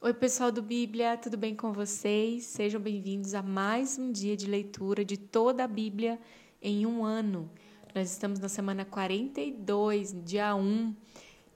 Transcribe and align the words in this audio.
Oi, 0.00 0.14
pessoal 0.14 0.52
do 0.52 0.62
Bíblia, 0.62 1.16
tudo 1.16 1.36
bem 1.36 1.56
com 1.56 1.72
vocês? 1.72 2.44
Sejam 2.44 2.80
bem-vindos 2.80 3.34
a 3.34 3.42
mais 3.42 3.98
um 3.98 4.12
dia 4.12 4.36
de 4.36 4.46
leitura 4.46 5.04
de 5.04 5.16
toda 5.16 5.64
a 5.64 5.66
Bíblia 5.66 6.20
em 6.62 6.86
um 6.86 7.04
ano. 7.04 7.50
Nós 7.92 8.12
estamos 8.12 8.38
na 8.38 8.48
semana 8.48 8.84
42, 8.84 10.14
dia 10.24 10.54
1. 10.54 10.94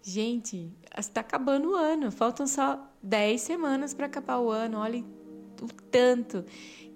Gente, 0.03 0.69
está 0.99 1.21
acabando 1.21 1.71
o 1.71 1.75
ano, 1.77 2.11
faltam 2.11 2.45
só 2.45 2.85
10 3.01 3.41
semanas 3.41 3.95
para 3.95 4.07
acabar 4.07 4.41
o 4.41 4.51
ano. 4.51 4.79
Olhem 4.79 5.07
o 5.63 5.69
tanto 5.89 6.45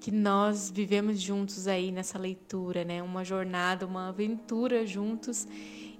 que 0.00 0.10
nós 0.10 0.68
vivemos 0.68 1.20
juntos 1.20 1.68
aí 1.68 1.92
nessa 1.92 2.18
leitura, 2.18 2.84
né? 2.84 3.00
Uma 3.04 3.24
jornada, 3.24 3.86
uma 3.86 4.08
aventura 4.08 4.84
juntos. 4.84 5.46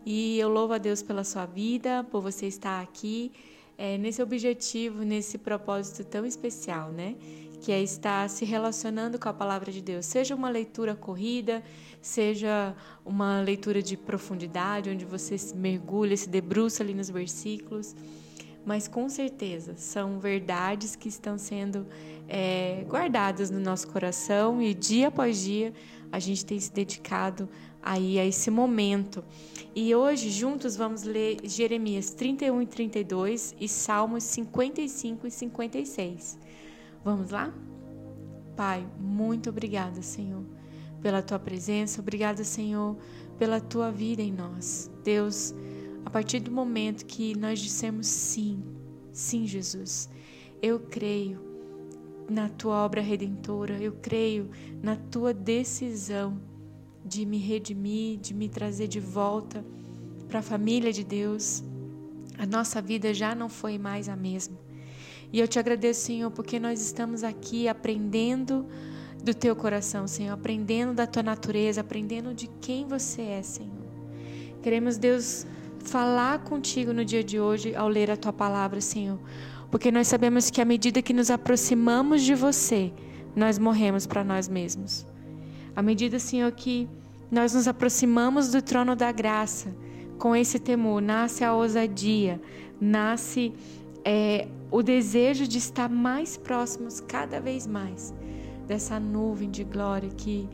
E 0.04 0.40
eu 0.40 0.48
louvo 0.48 0.72
a 0.72 0.78
Deus 0.78 1.04
pela 1.04 1.22
sua 1.22 1.46
vida, 1.46 2.04
por 2.10 2.20
você 2.20 2.48
estar 2.48 2.82
aqui 2.82 3.30
é, 3.78 3.98
nesse 3.98 4.22
objetivo, 4.22 5.02
nesse 5.02 5.38
propósito 5.38 6.04
tão 6.04 6.24
especial, 6.24 6.90
né? 6.90 7.14
Que 7.60 7.72
é 7.72 7.82
estar 7.82 8.28
se 8.28 8.44
relacionando 8.44 9.18
com 9.18 9.28
a 9.28 9.32
palavra 9.32 9.72
de 9.72 9.80
Deus. 9.80 10.06
Seja 10.06 10.34
uma 10.34 10.48
leitura 10.48 10.94
corrida, 10.94 11.62
seja 12.00 12.74
uma 13.04 13.40
leitura 13.40 13.82
de 13.82 13.96
profundidade, 13.96 14.90
onde 14.90 15.04
você 15.04 15.36
se 15.36 15.56
mergulha, 15.56 16.16
se 16.16 16.28
debruça 16.28 16.82
ali 16.82 16.94
nos 16.94 17.10
versículos. 17.10 17.94
Mas 18.64 18.88
com 18.88 19.08
certeza 19.08 19.74
são 19.76 20.18
verdades 20.18 20.96
que 20.96 21.08
estão 21.08 21.38
sendo 21.38 21.86
é, 22.28 22.84
guardadas 22.88 23.50
no 23.50 23.60
nosso 23.60 23.86
coração 23.88 24.60
e 24.60 24.74
dia 24.74 25.08
após 25.08 25.40
dia 25.40 25.72
a 26.10 26.18
gente 26.18 26.44
tem 26.44 26.58
se 26.58 26.72
dedicado 26.72 27.48
aí 27.86 28.18
a 28.18 28.26
esse 28.26 28.50
momento. 28.50 29.24
E 29.74 29.94
hoje 29.94 30.28
juntos 30.28 30.74
vamos 30.74 31.04
ler 31.04 31.38
Jeremias 31.44 32.10
31 32.10 32.62
e 32.62 32.66
32 32.66 33.54
e 33.60 33.68
Salmos 33.68 34.24
55 34.24 35.26
e 35.26 35.30
56. 35.30 36.38
Vamos 37.04 37.30
lá? 37.30 37.54
Pai, 38.56 38.84
muito 38.98 39.50
obrigada, 39.50 40.02
Senhor, 40.02 40.42
pela 41.00 41.22
tua 41.22 41.38
presença, 41.38 42.00
obrigada, 42.00 42.42
Senhor, 42.42 42.96
pela 43.38 43.60
tua 43.60 43.92
vida 43.92 44.22
em 44.22 44.32
nós. 44.32 44.90
Deus, 45.04 45.54
a 46.04 46.10
partir 46.10 46.40
do 46.40 46.50
momento 46.50 47.06
que 47.06 47.38
nós 47.38 47.60
dissemos 47.60 48.06
sim, 48.06 48.64
sim, 49.12 49.46
Jesus, 49.46 50.08
eu 50.60 50.80
creio 50.80 51.38
na 52.28 52.48
tua 52.48 52.84
obra 52.84 53.00
redentora, 53.00 53.80
eu 53.80 53.92
creio 53.92 54.50
na 54.82 54.96
tua 54.96 55.32
decisão 55.32 56.40
de 57.06 57.24
me 57.24 57.38
redimir, 57.38 58.18
de 58.18 58.34
me 58.34 58.48
trazer 58.48 58.88
de 58.88 59.00
volta 59.00 59.64
para 60.28 60.40
a 60.40 60.42
família 60.42 60.92
de 60.92 61.04
Deus. 61.04 61.62
A 62.36 62.44
nossa 62.44 62.82
vida 62.82 63.14
já 63.14 63.34
não 63.34 63.48
foi 63.48 63.78
mais 63.78 64.08
a 64.08 64.16
mesma. 64.16 64.58
E 65.32 65.40
eu 65.40 65.48
te 65.48 65.58
agradeço, 65.58 66.00
Senhor, 66.00 66.30
porque 66.30 66.58
nós 66.58 66.80
estamos 66.80 67.22
aqui 67.22 67.68
aprendendo 67.68 68.66
do 69.22 69.34
teu 69.34 69.56
coração, 69.56 70.06
Senhor, 70.06 70.32
aprendendo 70.32 70.94
da 70.94 71.06
tua 71.06 71.22
natureza, 71.22 71.80
aprendendo 71.80 72.34
de 72.34 72.48
quem 72.60 72.86
você 72.86 73.22
é, 73.22 73.42
Senhor. 73.42 73.86
Queremos, 74.62 74.98
Deus, 74.98 75.46
falar 75.80 76.40
contigo 76.40 76.92
no 76.92 77.04
dia 77.04 77.22
de 77.22 77.38
hoje 77.38 77.74
ao 77.74 77.88
ler 77.88 78.10
a 78.10 78.16
tua 78.16 78.32
palavra, 78.32 78.80
Senhor, 78.80 79.18
porque 79.70 79.90
nós 79.90 80.08
sabemos 80.08 80.50
que 80.50 80.60
à 80.60 80.64
medida 80.64 81.02
que 81.02 81.12
nos 81.12 81.30
aproximamos 81.30 82.22
de 82.22 82.34
você, 82.34 82.92
nós 83.34 83.58
morremos 83.58 84.06
para 84.06 84.24
nós 84.24 84.48
mesmos. 84.48 85.06
À 85.76 85.82
medida, 85.82 86.18
Senhor, 86.18 86.50
que 86.52 86.88
nós 87.30 87.52
nos 87.52 87.68
aproximamos 87.68 88.50
do 88.50 88.62
trono 88.62 88.96
da 88.96 89.12
graça, 89.12 89.76
com 90.18 90.34
esse 90.34 90.58
temor, 90.58 91.02
nasce 91.02 91.44
a 91.44 91.54
ousadia, 91.54 92.40
nasce 92.80 93.52
é, 94.02 94.48
o 94.70 94.82
desejo 94.82 95.46
de 95.46 95.58
estar 95.58 95.90
mais 95.90 96.38
próximos 96.38 97.00
cada 97.00 97.38
vez 97.38 97.66
mais 97.66 98.14
dessa 98.66 98.98
nuvem 98.98 99.50
de 99.50 99.62
glória 99.64 100.08
que 100.08 100.48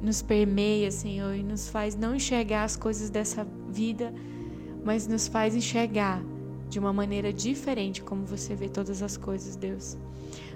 nos 0.00 0.22
permeia, 0.22 0.90
Senhor, 0.90 1.34
e 1.34 1.42
nos 1.42 1.68
faz 1.68 1.94
não 1.94 2.14
enxergar 2.14 2.64
as 2.64 2.76
coisas 2.76 3.10
dessa 3.10 3.46
vida, 3.68 4.14
mas 4.84 5.06
nos 5.06 5.28
faz 5.28 5.54
enxergar 5.54 6.22
de 6.68 6.78
uma 6.78 6.92
maneira 6.92 7.32
diferente 7.32 8.02
como 8.02 8.24
você 8.24 8.54
vê 8.54 8.68
todas 8.68 9.02
as 9.02 9.16
coisas, 9.16 9.56
Deus. 9.56 9.96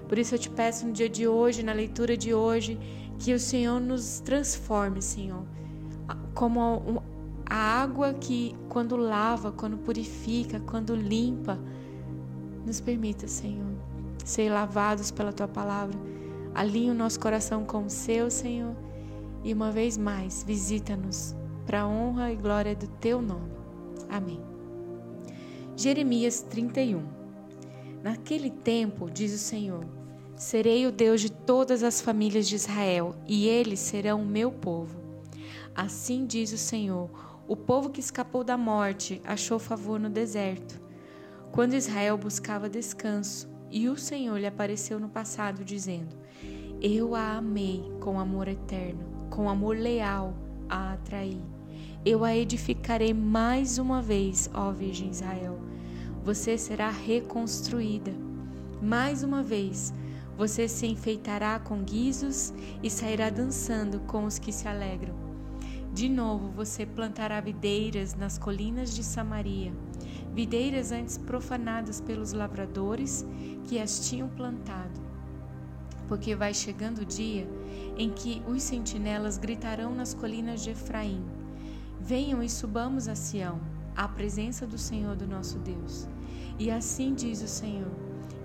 Por 0.07 0.17
isso 0.17 0.35
eu 0.35 0.39
te 0.39 0.49
peço 0.49 0.85
no 0.85 0.93
dia 0.93 1.09
de 1.09 1.27
hoje, 1.27 1.63
na 1.63 1.73
leitura 1.73 2.15
de 2.15 2.33
hoje, 2.33 2.77
que 3.19 3.33
o 3.33 3.39
Senhor 3.39 3.79
nos 3.79 4.19
transforme, 4.19 5.01
Senhor, 5.01 5.43
como 6.33 7.01
a 7.45 7.55
água 7.55 8.13
que, 8.13 8.55
quando 8.69 8.95
lava, 8.95 9.51
quando 9.51 9.77
purifica, 9.77 10.59
quando 10.59 10.95
limpa, 10.95 11.59
nos 12.65 12.79
permita, 12.79 13.27
Senhor, 13.27 13.71
ser 14.23 14.49
lavados 14.49 15.11
pela 15.11 15.33
tua 15.33 15.47
palavra. 15.47 15.97
Alinhe 16.53 16.91
o 16.91 16.95
nosso 16.95 17.19
coração 17.19 17.65
com 17.65 17.85
o 17.85 17.89
seu, 17.89 18.29
Senhor, 18.29 18.75
e 19.43 19.53
uma 19.53 19.71
vez 19.71 19.97
mais, 19.97 20.43
visita-nos 20.43 21.35
para 21.65 21.81
a 21.81 21.87
honra 21.87 22.31
e 22.31 22.35
glória 22.35 22.75
do 22.75 22.87
teu 22.87 23.21
nome. 23.21 23.51
Amém. 24.09 24.52
Jeremias 25.75 26.41
31 26.41 27.03
Naquele 28.03 28.51
tempo, 28.51 29.09
diz 29.09 29.33
o 29.33 29.39
Senhor, 29.39 29.83
Serei 30.35 30.85
o 30.85 30.91
Deus 30.91 31.19
de 31.19 31.31
todas 31.31 31.83
as 31.83 31.99
famílias 31.99 32.47
de 32.47 32.55
Israel, 32.55 33.15
e 33.27 33.47
eles 33.47 33.79
serão 33.79 34.21
o 34.21 34.25
meu 34.25 34.51
povo. 34.51 34.99
Assim 35.75 36.27
diz 36.27 36.51
o 36.53 36.57
Senhor: 36.57 37.09
o 37.47 37.55
povo 37.55 37.89
que 37.89 37.99
escapou 37.99 38.43
da 38.43 38.55
morte 38.55 39.19
achou 39.23 39.57
favor 39.57 39.99
no 39.99 40.09
deserto. 40.09 40.79
Quando 41.51 41.73
Israel 41.73 42.17
buscava 42.17 42.69
descanso, 42.69 43.49
e 43.71 43.89
o 43.89 43.97
Senhor 43.97 44.37
lhe 44.37 44.45
apareceu 44.45 44.99
no 44.99 45.09
passado, 45.09 45.65
dizendo: 45.65 46.15
Eu 46.81 47.15
a 47.15 47.37
amei 47.37 47.83
com 47.99 48.19
amor 48.19 48.47
eterno, 48.47 49.27
com 49.31 49.49
amor 49.49 49.75
leal 49.75 50.35
a 50.69 50.93
atraí. 50.93 51.52
Eu 52.05 52.25
a 52.25 52.35
edificarei 52.35 53.13
mais 53.13 53.77
uma 53.77 54.01
vez, 54.01 54.49
ó 54.53 54.73
Virgem 54.73 55.09
Israel. 55.09 55.57
Você 56.21 56.57
será 56.57 56.89
reconstruída. 56.89 58.13
Mais 58.81 59.23
uma 59.23 59.41
vez, 59.41 59.93
você 60.37 60.67
se 60.67 60.85
enfeitará 60.85 61.59
com 61.59 61.81
guizos 61.81 62.53
e 62.83 62.89
sairá 62.89 63.29
dançando 63.29 64.01
com 64.01 64.25
os 64.25 64.37
que 64.37 64.51
se 64.51 64.67
alegram. 64.67 65.15
De 65.93 66.09
novo 66.09 66.49
você 66.49 66.85
plantará 66.85 67.39
videiras 67.39 68.15
nas 68.15 68.37
colinas 68.37 68.93
de 68.93 69.01
Samaria, 69.01 69.71
videiras 70.33 70.91
antes 70.91 71.17
profanadas 71.17 72.01
pelos 72.01 72.33
lavradores 72.33 73.25
que 73.63 73.79
as 73.79 74.09
tinham 74.09 74.27
plantado. 74.27 74.99
Porque 76.09 76.35
vai 76.35 76.53
chegando 76.53 77.03
o 77.03 77.05
dia 77.05 77.47
em 77.97 78.09
que 78.09 78.43
os 78.45 78.61
sentinelas 78.61 79.37
gritarão 79.37 79.95
nas 79.95 80.13
colinas 80.13 80.61
de 80.61 80.71
Efraim: 80.71 81.23
Venham 82.05 82.43
e 82.43 82.49
subamos 82.49 83.07
a 83.07 83.15
Sião, 83.15 83.61
à 83.95 84.09
presença 84.09 84.67
do 84.67 84.77
Senhor 84.77 85.15
do 85.15 85.25
nosso 85.25 85.57
Deus. 85.59 86.05
E 86.59 86.69
assim 86.69 87.13
diz 87.13 87.41
o 87.41 87.47
Senhor: 87.47 87.89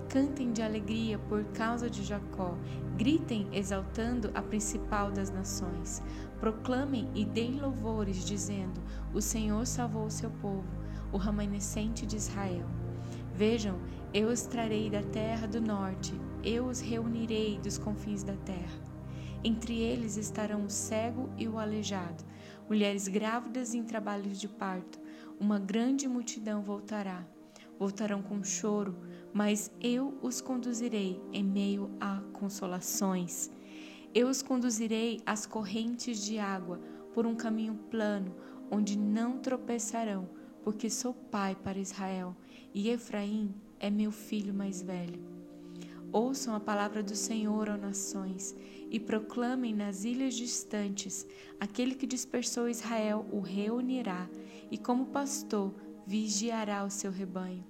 Cantem 0.07 0.53
de 0.53 0.61
alegria 0.61 1.19
por 1.19 1.43
causa 1.43 1.89
de 1.89 2.01
Jacó, 2.01 2.57
gritem 2.95 3.49
exaltando 3.51 4.31
a 4.33 4.41
principal 4.41 5.11
das 5.11 5.29
nações. 5.29 6.01
Proclamem 6.39 7.09
e 7.13 7.25
deem 7.25 7.59
louvores, 7.59 8.23
dizendo: 8.23 8.81
O 9.13 9.21
Senhor 9.21 9.67
salvou 9.67 10.05
o 10.05 10.11
seu 10.11 10.29
povo, 10.29 10.63
o 11.11 11.17
remanescente 11.17 12.05
de 12.05 12.15
Israel. 12.15 12.65
Vejam, 13.35 13.77
eu 14.13 14.29
os 14.29 14.43
trarei 14.43 14.89
da 14.89 15.03
terra 15.03 15.47
do 15.47 15.59
norte, 15.59 16.13
eu 16.45 16.65
os 16.65 16.79
reunirei 16.79 17.59
dos 17.59 17.77
confins 17.77 18.23
da 18.23 18.37
terra. 18.37 18.79
Entre 19.43 19.81
eles 19.81 20.15
estarão 20.15 20.63
o 20.63 20.69
cego 20.69 21.29
e 21.37 21.45
o 21.47 21.59
aleijado, 21.59 22.23
mulheres 22.69 23.07
grávidas 23.07 23.73
em 23.73 23.83
trabalhos 23.83 24.39
de 24.39 24.47
parto. 24.47 24.99
Uma 25.39 25.57
grande 25.57 26.07
multidão 26.07 26.61
voltará. 26.61 27.25
Voltarão 27.79 28.21
com 28.21 28.43
choro, 28.43 28.95
mas 29.33 29.71
eu 29.81 30.17
os 30.21 30.39
conduzirei 30.39 31.19
em 31.33 31.43
meio 31.43 31.89
a 31.99 32.21
consolações. 32.33 33.49
Eu 34.13 34.27
os 34.27 34.41
conduzirei 34.41 35.21
às 35.25 35.45
correntes 35.45 36.23
de 36.23 36.37
água 36.37 36.79
por 37.13 37.25
um 37.25 37.35
caminho 37.35 37.75
plano, 37.89 38.35
onde 38.69 38.97
não 38.97 39.39
tropeçarão, 39.39 40.29
porque 40.63 40.89
sou 40.89 41.13
pai 41.13 41.55
para 41.55 41.79
Israel 41.79 42.35
e 42.73 42.89
Efraim 42.89 43.53
é 43.79 43.89
meu 43.89 44.11
filho 44.11 44.53
mais 44.53 44.81
velho. 44.81 45.38
Ouçam 46.11 46.55
a 46.55 46.59
palavra 46.59 47.03
do 47.03 47.15
Senhor, 47.15 47.69
ó 47.69 47.77
nações, 47.77 48.55
e 48.89 48.99
proclamem 48.99 49.75
nas 49.75 50.03
ilhas 50.03 50.33
distantes: 50.33 51.27
aquele 51.59 51.93
que 51.93 52.07
dispersou 52.07 52.67
Israel 52.67 53.25
o 53.31 53.39
reunirá, 53.39 54.27
e 54.71 54.77
como 54.77 55.07
pastor 55.07 55.73
vigiará 56.07 56.83
o 56.83 56.89
seu 56.89 57.11
rebanho. 57.11 57.63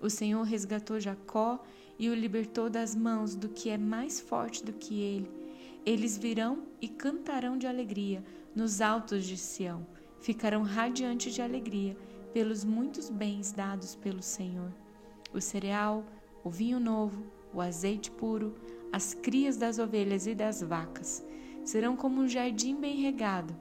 O 0.00 0.08
Senhor 0.08 0.42
resgatou 0.42 1.00
Jacó 1.00 1.62
e 1.98 2.08
o 2.08 2.14
libertou 2.14 2.70
das 2.70 2.94
mãos 2.94 3.34
do 3.34 3.48
que 3.48 3.68
é 3.68 3.76
mais 3.76 4.20
forte 4.20 4.64
do 4.64 4.72
que 4.72 5.00
ele. 5.00 5.30
Eles 5.84 6.16
virão 6.16 6.62
e 6.80 6.88
cantarão 6.88 7.58
de 7.58 7.66
alegria 7.66 8.24
nos 8.54 8.80
altos 8.80 9.24
de 9.24 9.36
Sião. 9.36 9.86
Ficarão 10.20 10.62
radiantes 10.62 11.34
de 11.34 11.42
alegria 11.42 11.96
pelos 12.32 12.64
muitos 12.64 13.10
bens 13.10 13.52
dados 13.52 13.96
pelo 13.96 14.22
Senhor. 14.22 14.72
O 15.34 15.40
cereal, 15.40 16.04
o 16.44 16.50
vinho 16.50 16.78
novo, 16.78 17.24
o 17.52 17.60
azeite 17.60 18.10
puro, 18.10 18.54
as 18.92 19.14
crias 19.14 19.56
das 19.56 19.78
ovelhas 19.78 20.26
e 20.26 20.34
das 20.34 20.62
vacas. 20.62 21.24
Serão 21.64 21.96
como 21.96 22.20
um 22.20 22.28
jardim 22.28 22.76
bem 22.76 22.96
regado 22.96 23.54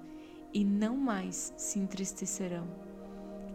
e 0.53 0.63
não 0.63 0.95
mais 0.95 1.53
se 1.57 1.79
entristecerão. 1.79 2.67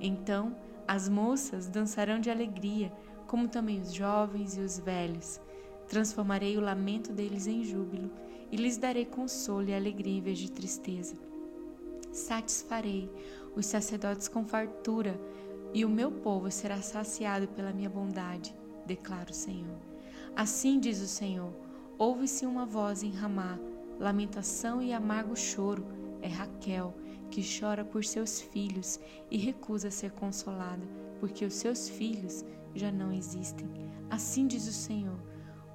Então 0.01 0.55
as 0.87 1.09
moças 1.09 1.67
dançarão 1.67 2.21
de 2.21 2.31
alegria, 2.31 2.93
como 3.27 3.49
também 3.49 3.81
os 3.81 3.93
jovens 3.93 4.57
e 4.57 4.61
os 4.61 4.79
velhos. 4.79 5.41
Transformarei 5.89 6.57
o 6.57 6.61
lamento 6.61 7.13
deles 7.13 7.47
em 7.47 7.65
júbilo 7.65 8.11
e 8.51 8.57
lhes 8.57 8.77
darei 8.77 9.05
consolo 9.05 9.69
e 9.69 9.75
alegria 9.75 10.19
em 10.19 10.23
vez 10.23 10.39
de 10.39 10.51
tristeza. 10.51 11.15
Satisfarei 12.13 13.11
os 13.57 13.67
sacerdotes 13.67 14.29
com 14.29 14.45
fartura 14.45 15.19
e 15.73 15.85
o 15.85 15.89
meu 15.89 16.11
povo 16.11 16.51
será 16.51 16.81
saciado 16.81 17.49
pela 17.49 17.73
minha 17.73 17.91
bondade, 17.91 18.55
declara 18.87 19.31
o 19.31 19.35
Senhor. 19.35 19.94
Assim 20.37 20.81
diz 20.81 21.01
o 21.01 21.07
Senhor: 21.07 21.53
ouve-se 21.97 22.45
uma 22.45 22.67
voz 22.67 23.03
em 23.03 23.13
Ramá, 23.13 23.59
lamentação 24.01 24.83
e 24.83 24.93
amargo 24.93 25.37
choro. 25.37 25.87
É 26.21 26.29
Raquel 26.29 26.95
que 27.31 27.43
chora 27.43 27.85
por 27.85 28.05
seus 28.05 28.41
filhos 28.41 28.99
e 29.31 29.37
recusa 29.37 29.91
ser 29.91 30.13
consolada, 30.13 30.83
porque 31.21 31.45
os 31.45 31.55
seus 31.55 31.89
filhos 31.89 32.45
já 32.75 32.91
não 32.91 33.13
existem. 33.13 33.69
Assim 34.11 34.47
diz 34.47 34.67
o 34.67 34.73
Senhor: 34.73 35.21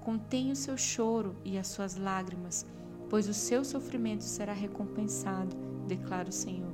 contém 0.04 0.52
o 0.52 0.56
seu 0.56 0.78
choro 0.78 1.36
e 1.46 1.58
as 1.58 1.68
suas 1.68 1.96
lágrimas, 1.96 2.66
pois 3.10 3.30
o 3.30 3.34
seu 3.34 3.64
sofrimento 3.64 4.24
será 4.24 4.54
recompensado, 4.54 5.56
declara 5.88 6.30
o 6.30 6.34
Senhor. 6.34 6.74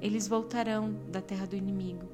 Eles 0.00 0.28
voltarão 0.28 0.94
da 1.10 1.20
terra 1.20 1.46
do 1.46 1.56
inimigo. 1.56 2.06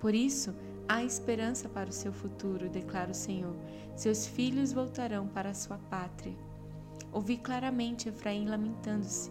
Por 0.00 0.14
isso, 0.14 0.54
há 0.88 1.04
esperança 1.04 1.68
para 1.68 1.90
o 1.90 1.92
seu 1.92 2.12
futuro, 2.12 2.68
declara 2.68 3.10
o 3.10 3.14
Senhor. 3.14 3.54
Seus 3.94 4.26
filhos 4.26 4.72
voltarão 4.72 5.28
para 5.28 5.50
a 5.50 5.54
sua 5.54 5.76
pátria. 5.76 6.34
Ouvi 7.12 7.36
claramente 7.36 8.08
Efraim 8.08 8.46
lamentando-se. 8.46 9.30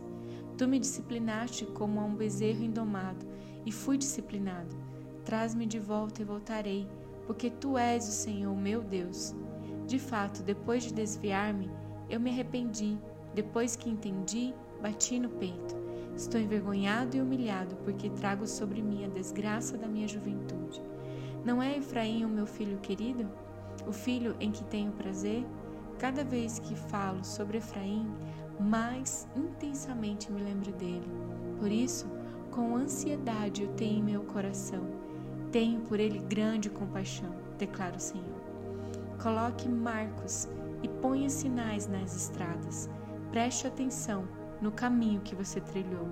Tu 0.57 0.67
me 0.67 0.79
disciplinaste 0.79 1.65
como 1.65 1.99
a 1.99 2.03
um 2.03 2.15
bezerro 2.15 2.63
indomado, 2.63 3.25
e 3.65 3.71
fui 3.71 3.97
disciplinado. 3.97 4.75
Traz-me 5.25 5.65
de 5.65 5.79
volta 5.79 6.21
e 6.21 6.25
voltarei, 6.25 6.87
porque 7.25 7.49
tu 7.49 7.77
és 7.77 8.07
o 8.07 8.11
Senhor, 8.11 8.55
meu 8.55 8.81
Deus. 8.81 9.35
De 9.85 9.99
fato, 9.99 10.41
depois 10.43 10.83
de 10.83 10.93
desviar-me, 10.93 11.69
eu 12.09 12.19
me 12.19 12.29
arrependi. 12.29 12.97
Depois 13.33 13.75
que 13.75 13.89
entendi, 13.89 14.53
bati 14.81 15.19
no 15.19 15.29
peito. 15.29 15.75
Estou 16.15 16.39
envergonhado 16.39 17.17
e 17.17 17.21
humilhado, 17.21 17.75
porque 17.83 18.09
trago 18.09 18.47
sobre 18.47 18.81
mim 18.81 19.05
a 19.05 19.09
desgraça 19.09 19.77
da 19.77 19.87
minha 19.87 20.07
juventude. 20.07 20.81
Não 21.47 21.63
é 21.63 21.77
Efraim 21.77 22.25
o 22.25 22.27
meu 22.27 22.45
filho 22.45 22.77
querido? 22.79 23.25
O 23.87 23.93
filho 23.93 24.35
em 24.37 24.51
que 24.51 24.65
tenho 24.65 24.91
prazer? 24.91 25.45
Cada 25.97 26.21
vez 26.21 26.59
que 26.59 26.75
falo 26.75 27.23
sobre 27.23 27.59
Efraim, 27.59 28.05
mais 28.59 29.25
intensamente 29.33 30.29
me 30.29 30.43
lembro 30.43 30.73
dele. 30.73 31.09
Por 31.57 31.71
isso, 31.71 32.05
com 32.51 32.75
ansiedade 32.75 33.63
eu 33.63 33.69
tenho 33.75 33.99
em 33.99 34.03
meu 34.03 34.23
coração. 34.23 34.89
Tenho 35.49 35.79
por 35.79 36.01
ele 36.01 36.19
grande 36.19 36.69
compaixão, 36.69 37.33
declara 37.57 37.95
o 37.95 38.01
Senhor. 38.01 38.41
Coloque 39.23 39.69
marcos 39.69 40.49
e 40.83 40.89
ponha 40.89 41.29
sinais 41.29 41.87
nas 41.87 42.13
estradas. 42.13 42.89
Preste 43.31 43.65
atenção 43.67 44.27
no 44.59 44.73
caminho 44.73 45.21
que 45.21 45.33
você 45.33 45.61
trilhou. 45.61 46.09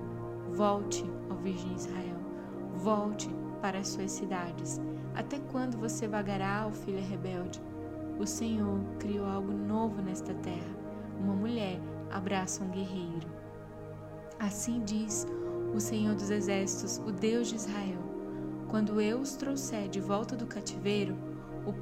Volte, 0.54 1.04
ó 1.30 1.36
Virgem 1.36 1.76
Israel. 1.76 2.20
Volte 2.78 3.30
para 3.66 3.80
as 3.80 3.88
suas 3.88 4.12
cidades. 4.12 4.80
Até 5.16 5.40
quando 5.52 5.76
você 5.76 6.08
vagará, 6.08 6.68
ó 6.68 6.72
filha 6.72 7.02
rebelde? 7.02 7.60
O 8.20 8.28
Senhor 8.28 8.80
criou 9.00 9.26
algo 9.26 9.52
novo 9.52 10.04
nesta 10.04 10.36
terra. 10.36 10.78
Uma 11.20 11.34
mulher 11.34 11.80
abraça 12.12 12.64
um 12.64 12.70
guerreiro. 12.70 13.28
Assim 14.40 14.84
diz 14.86 15.26
o 15.74 15.80
Senhor 15.80 16.14
dos 16.14 16.30
Exércitos, 16.30 17.00
o 17.08 17.12
Deus 17.12 17.48
de 17.48 17.56
Israel: 17.56 17.98
Quando 18.70 19.02
eu 19.02 19.20
os 19.20 19.36
trouxer 19.36 19.90
de 19.90 20.00
volta 20.00 20.36
do 20.36 20.46
cativeiro, 20.46 21.18
o 21.66 21.74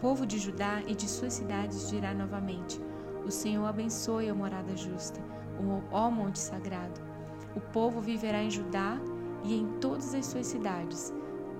povo 0.00 0.24
de 0.24 0.38
Judá 0.38 0.80
e 0.86 0.94
de 0.94 1.06
suas 1.06 1.34
cidades 1.34 1.90
dirá 1.90 2.14
novamente: 2.14 2.80
O 3.26 3.30
Senhor 3.30 3.66
abençoe 3.66 4.30
a 4.30 4.34
morada 4.34 4.74
justa, 4.74 5.20
ó 5.92 6.10
monte 6.10 6.38
sagrado. 6.38 6.98
O 7.54 7.60
povo 7.60 8.00
viverá 8.00 8.42
em 8.42 8.50
Judá 8.50 8.98
e 9.44 9.54
em 9.54 9.66
todas 9.80 10.14
as 10.14 10.26
suas 10.26 10.46
cidades, 10.46 11.12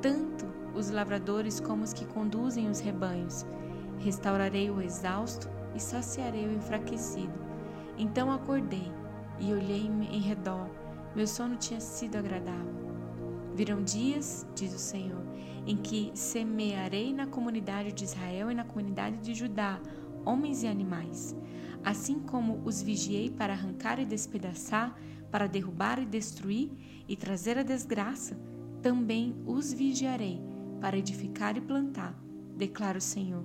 tanto 0.07 0.47
os 0.75 0.91
lavradores 0.91 1.59
como 1.59 1.83
os 1.83 1.93
que 1.93 2.05
conduzem 2.05 2.69
os 2.69 2.81
rebanhos. 2.81 3.45
Restaurarei 3.99 4.71
o 4.71 4.81
exausto 4.81 5.49
e 5.75 5.81
saciarei 5.81 6.47
o 6.47 6.53
enfraquecido 6.53 7.47
então 7.99 8.31
acordei 8.31 8.93
e 9.41 9.53
olhei 9.53 9.87
em 9.87 10.21
redor. 10.21 10.69
Meu 11.15 11.27
sono 11.27 11.57
tinha 11.57 11.81
sido 11.81 12.17
agradável. 12.17 12.75
Virão 13.55 13.83
dias, 13.83 14.47
diz 14.55 14.75
o 14.75 14.79
Senhor, 14.79 15.23
em 15.67 15.77
que 15.77 16.11
semearei 16.15 17.13
na 17.13 17.27
comunidade 17.27 17.93
de 17.93 18.05
Israel 18.05 18.51
e 18.51 18.55
na 18.55 18.65
comunidade 18.65 19.19
de 19.19 19.35
Judá 19.35 19.81
homens 20.25 20.63
e 20.63 20.67
animais. 20.67 21.35
Assim 21.83 22.19
como 22.21 22.61
os 22.65 22.83
vigiei 22.83 23.31
para 23.31 23.55
arrancar 23.55 23.99
e 23.99 24.05
despedaçar, 24.05 24.95
para 25.31 25.47
derrubar 25.47 25.99
e 25.99 26.05
destruir 26.05 26.71
e 27.09 27.17
trazer 27.17 27.57
a 27.57 27.63
desgraça, 27.63 28.37
também 28.87 29.35
os 29.45 29.73
vigiarei 29.73 30.41
para 30.81 30.97
edificar 30.97 31.57
e 31.57 31.61
plantar, 31.61 32.17
declara 32.57 32.99
o 32.99 33.01
Senhor. 33.01 33.43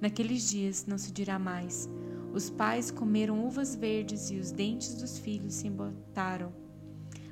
Naqueles 0.00 0.48
dias 0.48 0.86
não 0.86 0.96
se 0.96 1.12
dirá 1.12 1.38
mais: 1.38 1.90
os 2.32 2.48
pais 2.48 2.90
comeram 2.90 3.46
uvas 3.46 3.76
verdes 3.76 4.30
e 4.30 4.36
os 4.36 4.50
dentes 4.50 4.94
dos 4.94 5.18
filhos 5.18 5.52
se 5.52 5.68
embotaram. 5.68 6.54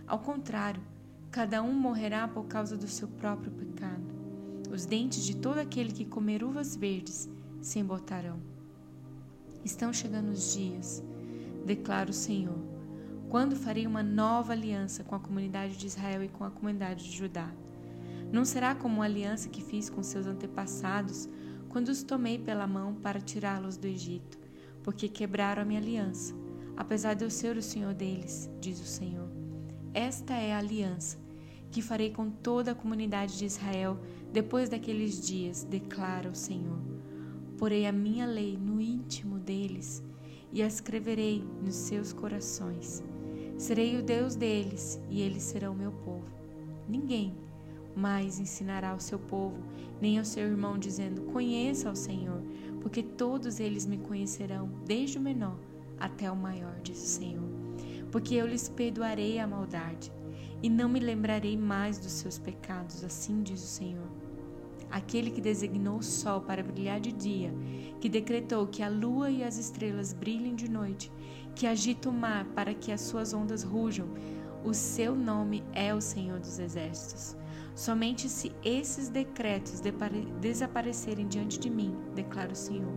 Ao 0.07 0.19
contrário, 0.19 0.83
cada 1.31 1.63
um 1.63 1.73
morrerá 1.73 2.29
por 2.29 2.45
causa 2.45 2.77
do 2.77 2.87
seu 2.87 3.09
próprio 3.09 3.51
pecado. 3.51 4.05
Os 4.71 4.85
dentes 4.85 5.25
de 5.25 5.37
todo 5.37 5.57
aquele 5.57 5.93
que 5.93 6.05
comer 6.05 6.45
uvas 6.45 6.77
verdes 6.77 7.27
se 7.63 7.79
embotarão. 7.79 8.39
Estão 9.65 9.95
chegando 9.95 10.29
os 10.29 10.53
dias, 10.53 11.03
declara 11.65 12.11
o 12.11 12.13
Senhor, 12.13 12.76
quando 13.37 13.55
farei 13.55 13.87
uma 13.87 14.03
nova 14.03 14.55
aliança 14.55 15.05
com 15.05 15.15
a 15.15 15.21
comunidade 15.21 15.77
de 15.77 15.87
Israel 15.87 16.25
e 16.25 16.29
com 16.29 16.43
a 16.43 16.51
comunidade 16.51 17.05
de 17.05 17.15
Judá. 17.15 17.53
Não 18.33 18.47
será 18.47 18.75
como 18.75 19.03
a 19.03 19.05
aliança 19.05 19.51
que 19.51 19.61
fiz 19.61 19.91
com 19.91 20.03
seus 20.03 20.27
antepassados 20.27 21.29
quando 21.69 21.91
os 21.91 22.03
tomei 22.03 22.39
pela 22.39 22.67
mão 22.67 22.95
para 22.95 23.21
tirá-los 23.21 23.77
do 23.77 23.87
Egito 23.87 24.39
porque 24.83 25.07
quebraram 25.07 25.61
a 25.61 25.65
minha 25.67 25.79
aliança, 25.79 26.35
apesar 26.79 27.13
de 27.13 27.27
eu 27.27 27.31
ser 27.31 27.59
o 27.59 27.63
Senhor 27.63 27.93
deles, 27.93 28.51
diz 28.59 28.81
o 28.81 28.87
Senhor. 28.87 29.29
Esta 29.93 30.33
é 30.33 30.55
a 30.55 30.59
aliança 30.59 31.19
que 31.71 31.83
farei 31.83 32.11
com 32.11 32.31
toda 32.31 32.71
a 32.71 32.75
comunidade 32.75 33.37
de 33.37 33.45
Israel 33.45 34.01
depois 34.33 34.71
daqueles 34.71 35.21
dias, 35.21 35.63
declara 35.63 36.31
o 36.31 36.35
Senhor. 36.35 36.81
Porei 37.59 37.85
a 37.85 37.93
minha 37.93 38.25
lei 38.25 38.57
no 38.57 38.81
íntimo 38.81 39.39
deles 39.39 40.03
e 40.51 40.63
a 40.63 40.67
escreverei 40.67 41.45
nos 41.63 41.75
seus 41.75 42.15
corações. 42.15 43.05
Serei 43.59 43.99
o 43.99 44.03
Deus 44.03 44.37
deles 44.37 45.01
e 45.09 45.23
eles 45.23 45.43
serão 45.43 45.75
meu 45.75 45.91
povo. 45.91 46.27
Ninguém 46.87 47.35
mais 47.97 48.39
ensinará 48.39 48.91
ao 48.91 49.01
seu 49.01 49.19
povo, 49.19 49.57
nem 50.01 50.19
ao 50.19 50.25
seu 50.27 50.47
irmão, 50.47 50.79
dizendo: 50.79 51.23
Conheça 51.33 51.89
ao 51.89 51.97
Senhor, 51.97 52.43
porque 52.83 53.03
todos 53.03 53.59
eles 53.59 53.87
me 53.87 53.97
conhecerão, 53.97 54.69
desde 54.85 55.17
o 55.17 55.23
menor 55.23 55.57
até 55.99 56.31
o 56.31 56.37
maior, 56.37 56.79
diz 56.83 57.03
o 57.03 57.07
Senhor. 57.07 57.49
Porque 58.13 58.35
eu 58.35 58.47
lhes 58.47 58.69
perdoarei 58.69 59.39
a 59.39 59.47
maldade 59.47 60.13
e 60.63 60.69
não 60.69 60.89
me 60.89 61.01
lembrarei 61.01 61.57
mais 61.57 61.99
dos 61.99 62.13
seus 62.13 62.39
pecados, 62.39 63.03
assim 63.03 63.43
diz 63.43 63.63
o 63.63 63.67
Senhor. 63.67 64.07
Aquele 64.91 65.31
que 65.31 65.41
designou 65.41 65.99
o 65.99 66.03
sol 66.03 66.43
para 66.43 66.63
brilhar 66.63 67.01
de 67.01 67.11
dia, 67.11 67.53
que 68.01 68.09
decretou 68.09 68.67
que 68.67 68.83
a 68.83 68.89
lua 68.89 69.31
e 69.31 69.43
as 69.43 69.59
estrelas 69.59 70.13
brilhem 70.13 70.55
de 70.55 70.71
noite, 70.71 71.11
que 71.57 71.67
agita 71.67 72.11
o 72.11 72.13
mar 72.13 72.45
para 72.55 72.75
que 72.75 72.93
as 72.93 73.01
suas 73.01 73.33
ondas 73.33 73.63
rujam, 73.63 74.07
o 74.63 74.75
seu 74.75 75.17
nome 75.17 75.65
é 75.73 75.95
o 75.95 76.03
Senhor 76.03 76.39
dos 76.39 76.59
Exércitos. 76.59 77.35
Somente 77.75 78.29
se 78.29 78.53
esses 78.63 79.09
decretos 79.09 79.81
desaparecerem 80.39 81.27
diante 81.27 81.59
de 81.59 81.71
mim, 81.71 81.97
declara 82.15 82.53
o 82.53 82.57
Senhor, 82.57 82.93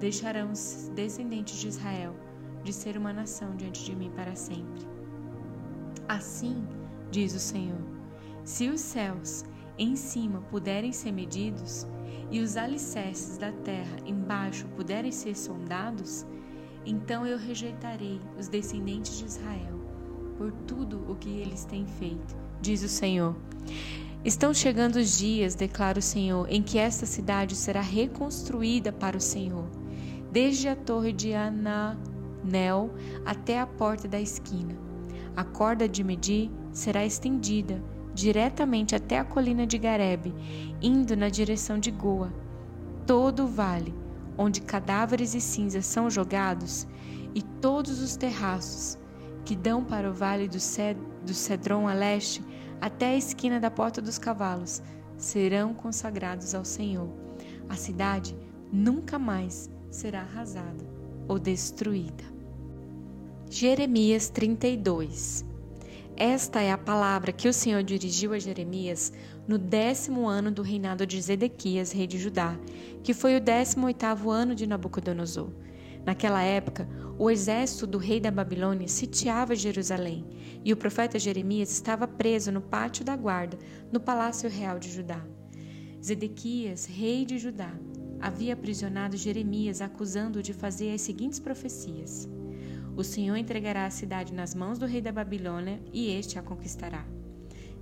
deixarão 0.00 0.50
os 0.50 0.90
descendentes 0.92 1.56
de 1.60 1.68
Israel 1.68 2.16
de 2.64 2.72
ser 2.72 2.96
uma 2.96 3.12
nação 3.12 3.54
diante 3.54 3.84
de 3.84 3.94
mim 3.94 4.10
para 4.10 4.34
sempre. 4.34 4.84
Assim, 6.08 6.66
diz 7.12 7.32
o 7.32 7.40
Senhor, 7.40 7.80
se 8.44 8.68
os 8.68 8.80
céus 8.80 9.44
em 9.78 9.94
cima 9.94 10.40
puderem 10.50 10.92
ser 10.92 11.12
medidos 11.12 11.86
e 12.28 12.40
os 12.40 12.56
alicerces 12.56 13.38
da 13.38 13.52
terra 13.52 13.98
embaixo 14.04 14.66
puderem 14.76 15.12
ser 15.12 15.36
sondados, 15.36 16.26
então 16.84 17.26
eu 17.26 17.38
rejeitarei 17.38 18.20
os 18.38 18.48
descendentes 18.48 19.18
de 19.18 19.24
Israel 19.24 19.80
por 20.36 20.52
tudo 20.66 21.04
o 21.08 21.14
que 21.14 21.28
eles 21.28 21.64
têm 21.64 21.86
feito, 21.86 22.36
diz 22.60 22.82
o 22.82 22.88
Senhor. 22.88 23.36
Estão 24.24 24.54
chegando 24.54 24.96
os 24.96 25.18
dias, 25.18 25.54
declara 25.54 25.98
o 25.98 26.02
Senhor, 26.02 26.46
em 26.50 26.62
que 26.62 26.78
esta 26.78 27.06
cidade 27.06 27.54
será 27.54 27.80
reconstruída 27.80 28.90
para 28.90 29.16
o 29.16 29.20
Senhor, 29.20 29.68
desde 30.32 30.68
a 30.68 30.74
torre 30.74 31.12
de 31.12 31.34
Ananel 31.34 32.90
até 33.24 33.60
a 33.60 33.66
porta 33.66 34.08
da 34.08 34.20
esquina. 34.20 34.76
A 35.36 35.44
corda 35.44 35.88
de 35.88 36.02
medir 36.02 36.50
será 36.72 37.04
estendida 37.04 37.82
diretamente 38.14 38.94
até 38.94 39.18
a 39.18 39.24
colina 39.24 39.66
de 39.66 39.76
Garebe, 39.76 40.32
indo 40.80 41.16
na 41.16 41.28
direção 41.28 41.78
de 41.78 41.90
Goa. 41.90 42.32
Todo 43.06 43.44
o 43.44 43.48
vale, 43.48 43.92
onde 44.36 44.60
cadáveres 44.60 45.34
e 45.34 45.40
cinzas 45.40 45.86
são 45.86 46.10
jogados, 46.10 46.86
e 47.34 47.42
todos 47.42 48.00
os 48.00 48.16
terraços 48.16 48.98
que 49.44 49.54
dão 49.54 49.84
para 49.84 50.10
o 50.10 50.14
vale 50.14 50.48
do, 50.48 50.58
do 51.24 51.34
Cedron 51.34 51.86
a 51.88 51.94
leste, 51.94 52.42
até 52.80 53.08
a 53.08 53.16
esquina 53.16 53.60
da 53.60 53.70
Porta 53.70 54.00
dos 54.00 54.18
Cavalos, 54.18 54.82
serão 55.16 55.74
consagrados 55.74 56.54
ao 56.54 56.64
Senhor. 56.64 57.08
A 57.68 57.76
cidade 57.76 58.36
nunca 58.72 59.18
mais 59.18 59.70
será 59.90 60.20
arrasada 60.20 60.84
ou 61.28 61.38
destruída. 61.38 62.24
Jeremias 63.50 64.28
32 64.28 65.44
esta 66.16 66.60
é 66.60 66.70
a 66.70 66.78
palavra 66.78 67.32
que 67.32 67.48
o 67.48 67.52
Senhor 67.52 67.82
dirigiu 67.82 68.32
a 68.32 68.38
Jeremias 68.38 69.12
no 69.48 69.58
décimo 69.58 70.26
ano 70.28 70.50
do 70.50 70.62
reinado 70.62 71.06
de 71.06 71.20
Zedequias, 71.20 71.92
rei 71.92 72.06
de 72.06 72.18
Judá, 72.18 72.58
que 73.02 73.12
foi 73.12 73.36
o 73.36 73.40
décimo 73.40 73.86
oitavo 73.86 74.30
ano 74.30 74.54
de 74.54 74.66
Nabucodonosor. 74.66 75.50
Naquela 76.04 76.42
época, 76.42 76.88
o 77.18 77.30
exército 77.30 77.86
do 77.86 77.98
rei 77.98 78.20
da 78.20 78.30
Babilônia 78.30 78.86
sitiava 78.86 79.56
Jerusalém, 79.56 80.24
e 80.64 80.72
o 80.72 80.76
profeta 80.76 81.18
Jeremias 81.18 81.72
estava 81.72 82.06
preso 82.06 82.52
no 82.52 82.60
pátio 82.60 83.04
da 83.04 83.16
guarda, 83.16 83.58
no 83.90 83.98
palácio 83.98 84.48
real 84.48 84.78
de 84.78 84.90
Judá. 84.90 85.24
Zedequias, 86.02 86.84
rei 86.84 87.24
de 87.24 87.38
Judá, 87.38 87.72
havia 88.20 88.52
aprisionado 88.54 89.16
Jeremias, 89.16 89.80
acusando-o 89.80 90.42
de 90.42 90.52
fazer 90.52 90.92
as 90.92 91.00
seguintes 91.00 91.40
profecias: 91.40 92.28
o 92.96 93.02
Senhor 93.02 93.36
entregará 93.36 93.86
a 93.86 93.90
cidade 93.90 94.32
nas 94.32 94.54
mãos 94.54 94.78
do 94.78 94.86
rei 94.86 95.00
da 95.00 95.10
Babilônia 95.10 95.80
e 95.92 96.10
este 96.10 96.38
a 96.38 96.42
conquistará. 96.42 97.04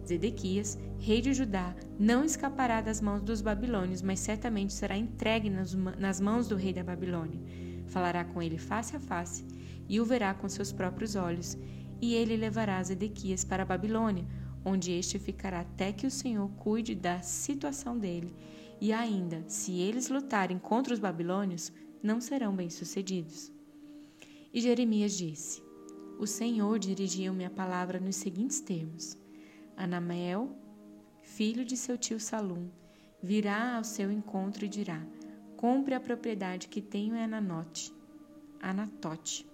Zedequias, 0.07 0.79
rei 0.99 1.21
de 1.21 1.33
Judá, 1.33 1.77
não 1.99 2.25
escapará 2.25 2.81
das 2.81 3.01
mãos 3.01 3.23
dos 3.23 3.41
babilônios, 3.41 4.03
mas 4.03 4.19
certamente 4.21 4.73
será 4.73 4.97
entregue 4.97 5.49
nas 5.51 6.21
mãos 6.21 6.49
do 6.49 6.57
rei 6.57 6.73
da 6.73 6.83
Babilônia. 6.83 7.41
Falará 7.87 8.25
com 8.25 8.43
ele 8.43 8.59
face 8.59 8.97
a 8.97 9.01
face 9.01 9.45
e 9.89 10.01
o 10.01 10.05
verá 10.05 10.35
com 10.35 10.49
seus 10.49 10.73
próprios 10.73 11.15
olhos, 11.15 11.57
e 12.01 12.15
ele 12.15 12.37
levará 12.37 12.83
Zedequias 12.83 13.45
para 13.45 13.63
a 13.63 13.67
Babilônia, 13.67 14.27
onde 14.65 14.93
este 14.93 15.19
ficará 15.19 15.61
até 15.61 15.93
que 15.93 16.07
o 16.07 16.11
Senhor 16.11 16.49
cuide 16.57 16.95
da 16.95 17.21
situação 17.21 17.97
dele. 17.97 18.35
E 18.81 18.93
ainda, 18.93 19.45
se 19.47 19.79
eles 19.79 20.09
lutarem 20.09 20.59
contra 20.59 20.93
os 20.93 20.99
babilônios, 20.99 21.71
não 22.03 22.21
serão 22.21 22.57
bem-sucedidos. 22.57 23.53
E 24.53 24.61
Jeremias 24.61 25.17
disse: 25.17 25.63
O 26.19 26.27
Senhor 26.27 26.79
dirigiu-me 26.79 27.45
a 27.45 27.51
palavra 27.51 27.99
nos 27.99 28.17
seguintes 28.17 28.61
termos: 28.61 29.17
Anamel, 29.75 30.55
filho 31.23 31.65
de 31.65 31.75
seu 31.75 31.97
tio 31.97 32.21
Salum, 32.21 32.69
virá 33.23 33.77
ao 33.77 33.85
seu 33.85 34.13
encontro 34.13 34.67
e 34.67 34.69
dirá: 34.69 35.03
Compre 35.57 35.95
a 35.95 36.01
propriedade 36.01 36.69
que 36.69 36.83
tenho 36.83 37.17
em 37.17 37.23
Ananote, 37.23 37.95
Anatote. 38.61 39.47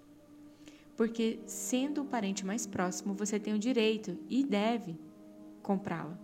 Porque, 0.96 1.38
sendo 1.46 2.02
o 2.02 2.06
parente 2.06 2.44
mais 2.44 2.66
próximo, 2.66 3.14
você 3.14 3.38
tem 3.38 3.54
o 3.54 3.58
direito 3.58 4.18
e 4.28 4.42
deve 4.42 4.98
comprá-la. 5.62 6.18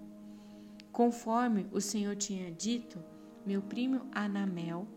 Conforme 0.91 1.69
o 1.71 1.81
Senhor 1.81 2.17
tinha 2.17 2.51
dito, 2.51 2.99
meu 3.47 3.63
primo 3.63 4.01
Anamel 4.11 4.89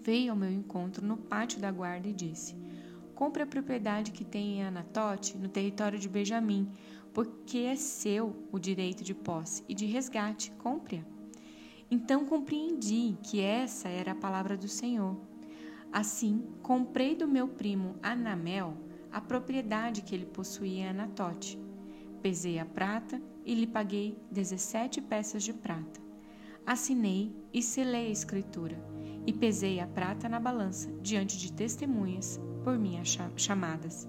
veio 0.00 0.30
ao 0.30 0.38
meu 0.38 0.52
encontro 0.52 1.04
no 1.04 1.16
pátio 1.16 1.58
da 1.60 1.72
guarda 1.72 2.08
e 2.08 2.12
disse: 2.12 2.54
Compre 3.14 3.42
a 3.42 3.46
propriedade 3.46 4.10
que 4.10 4.24
tem 4.24 4.58
em 4.58 4.64
Anatote, 4.64 5.36
no 5.38 5.48
território 5.48 5.98
de 5.98 6.08
Benjamim, 6.08 6.68
porque 7.12 7.58
é 7.58 7.76
seu 7.76 8.34
o 8.50 8.58
direito 8.58 9.04
de 9.04 9.14
posse 9.14 9.62
e 9.68 9.74
de 9.74 9.86
resgate. 9.86 10.50
Compre-a. 10.52 11.04
Então 11.88 12.24
compreendi 12.24 13.16
que 13.22 13.40
essa 13.40 13.88
era 13.88 14.12
a 14.12 14.16
palavra 14.16 14.56
do 14.56 14.66
Senhor. 14.66 15.16
Assim, 15.92 16.44
comprei 16.60 17.14
do 17.14 17.28
meu 17.28 17.46
primo 17.46 17.94
Anamel 18.02 18.76
a 19.12 19.20
propriedade 19.20 20.02
que 20.02 20.12
ele 20.12 20.26
possuía 20.26 20.86
em 20.86 20.88
Anatote. 20.88 21.56
Pesei 22.20 22.58
a 22.58 22.66
prata 22.66 23.22
e 23.44 23.54
lhe 23.54 23.66
paguei 23.66 24.18
17 24.32 25.00
peças 25.02 25.44
de 25.44 25.52
prata. 25.52 26.02
Assinei 26.66 27.32
e 27.52 27.62
selei 27.62 28.08
a 28.08 28.10
escritura, 28.10 28.76
e 29.24 29.32
pesei 29.32 29.78
a 29.78 29.86
prata 29.86 30.28
na 30.28 30.40
balança 30.40 30.90
diante 31.00 31.38
de 31.38 31.52
testemunhas 31.52 32.40
por 32.64 32.78
mim 32.78 32.98
chamadas. 33.36 34.08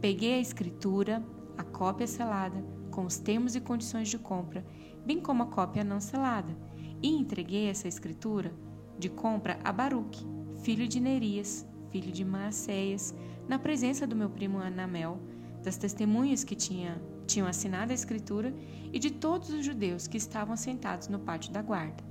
Peguei 0.00 0.34
a 0.34 0.40
escritura, 0.40 1.22
a 1.58 1.64
cópia 1.64 2.06
selada, 2.06 2.64
com 2.90 3.04
os 3.04 3.18
termos 3.18 3.56
e 3.56 3.60
condições 3.60 4.08
de 4.08 4.18
compra, 4.18 4.64
bem 5.04 5.20
como 5.20 5.42
a 5.42 5.46
cópia 5.46 5.82
não 5.82 6.00
selada, 6.00 6.56
e 7.02 7.08
entreguei 7.08 7.68
essa 7.68 7.88
escritura 7.88 8.54
de 8.98 9.08
compra 9.08 9.58
a 9.64 9.72
Baruque, 9.72 10.24
filho 10.62 10.86
de 10.86 11.00
Nerias, 11.00 11.66
filho 11.90 12.12
de 12.12 12.24
Maacéias, 12.24 13.14
na 13.48 13.58
presença 13.58 14.06
do 14.06 14.14
meu 14.14 14.30
primo 14.30 14.58
Anamel, 14.58 15.18
das 15.62 15.76
testemunhas 15.76 16.44
que 16.44 16.54
tinha, 16.54 17.02
tinham 17.26 17.48
assinado 17.48 17.90
a 17.90 17.94
escritura 17.94 18.54
e 18.92 18.98
de 18.98 19.10
todos 19.10 19.50
os 19.50 19.64
judeus 19.64 20.06
que 20.06 20.16
estavam 20.16 20.56
sentados 20.56 21.08
no 21.08 21.18
pátio 21.18 21.52
da 21.52 21.62
guarda. 21.62 22.04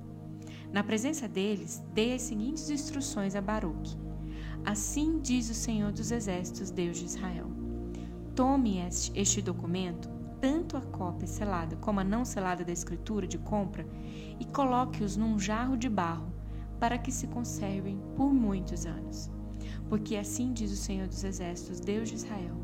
Na 0.72 0.84
presença 0.84 1.28
deles, 1.28 1.82
dei 1.94 2.14
as 2.14 2.22
seguintes 2.24 2.70
instruções 2.70 3.36
a 3.36 3.42
Baruque 3.42 3.98
Assim 4.64 5.20
diz 5.20 5.50
o 5.50 5.56
Senhor 5.56 5.92
dos 5.92 6.12
Exércitos, 6.12 6.70
Deus 6.70 6.98
de 6.98 7.06
Israel: 7.06 7.48
Tome 8.36 8.78
este 9.16 9.42
documento, 9.42 10.08
tanto 10.40 10.78
a 10.78 10.82
cópia 10.82 11.28
selada 11.28 11.76
como 11.78 12.00
a 12.00 12.04
não 12.04 12.24
selada 12.24 12.64
da 12.64 12.72
escritura 12.72 13.28
de 13.28 13.40
compra, 13.40 13.86
e 14.40 14.46
coloque-os 14.46 15.18
num 15.18 15.40
jarro 15.40 15.76
de 15.76 15.90
barro, 15.90 16.32
para 16.80 16.98
que 16.98 17.12
se 17.12 17.28
conservem 17.28 18.00
por 18.16 18.32
muitos 18.32 18.86
anos. 18.86 19.32
Porque 19.90 20.16
assim 20.16 20.54
diz 20.54 20.72
o 20.72 20.78
Senhor 20.78 21.08
dos 21.08 21.24
Exércitos, 21.24 21.80
Deus 21.80 22.10
de 22.10 22.16
Israel: 22.16 22.56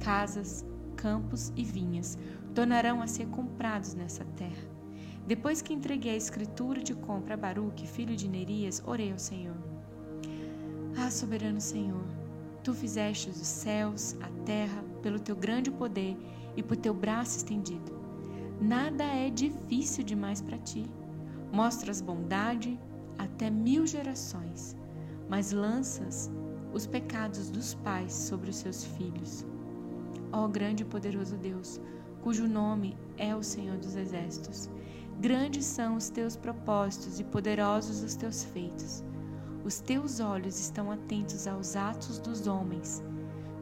casas, 0.00 0.64
campos 0.96 1.52
e 1.54 1.64
vinhas 1.64 2.16
tornarão 2.54 3.02
a 3.02 3.06
ser 3.06 3.26
comprados 3.28 3.94
nessa 3.94 4.24
terra. 4.36 4.70
Depois 5.26 5.62
que 5.62 5.72
entreguei 5.72 6.14
a 6.14 6.16
escritura 6.16 6.82
de 6.82 6.94
compra 6.94 7.34
a 7.34 7.36
Baruque, 7.36 7.86
filho 7.86 8.16
de 8.16 8.28
Nerias, 8.28 8.82
orei 8.84 9.12
ao 9.12 9.18
Senhor. 9.18 9.71
Ah, 10.96 11.10
soberano 11.10 11.60
Senhor, 11.60 12.04
tu 12.62 12.74
fizeste 12.74 13.30
os 13.30 13.36
céus, 13.36 14.14
a 14.20 14.28
terra, 14.44 14.84
pelo 15.02 15.18
teu 15.18 15.34
grande 15.34 15.70
poder 15.70 16.16
e 16.54 16.62
por 16.62 16.76
teu 16.76 16.92
braço 16.92 17.38
estendido. 17.38 17.92
Nada 18.60 19.02
é 19.04 19.30
difícil 19.30 20.04
demais 20.04 20.42
para 20.42 20.58
ti. 20.58 20.84
Mostras 21.50 22.00
bondade 22.00 22.78
até 23.18 23.50
mil 23.50 23.86
gerações, 23.86 24.76
mas 25.28 25.50
lanças 25.50 26.30
os 26.72 26.86
pecados 26.86 27.50
dos 27.50 27.74
pais 27.74 28.12
sobre 28.12 28.50
os 28.50 28.56
seus 28.56 28.84
filhos. 28.84 29.46
Ó 30.30 30.46
grande 30.46 30.82
e 30.82 30.86
poderoso 30.86 31.36
Deus, 31.36 31.80
cujo 32.22 32.46
nome 32.46 32.96
é 33.16 33.34
o 33.34 33.42
Senhor 33.42 33.78
dos 33.78 33.96
Exércitos, 33.96 34.70
grandes 35.20 35.64
são 35.64 35.96
os 35.96 36.10
teus 36.10 36.36
propósitos 36.36 37.18
e 37.18 37.24
poderosos 37.24 38.02
os 38.02 38.14
teus 38.14 38.44
feitos. 38.44 39.02
Os 39.64 39.78
teus 39.78 40.18
olhos 40.18 40.58
estão 40.58 40.90
atentos 40.90 41.46
aos 41.46 41.76
atos 41.76 42.18
dos 42.18 42.48
homens. 42.48 43.00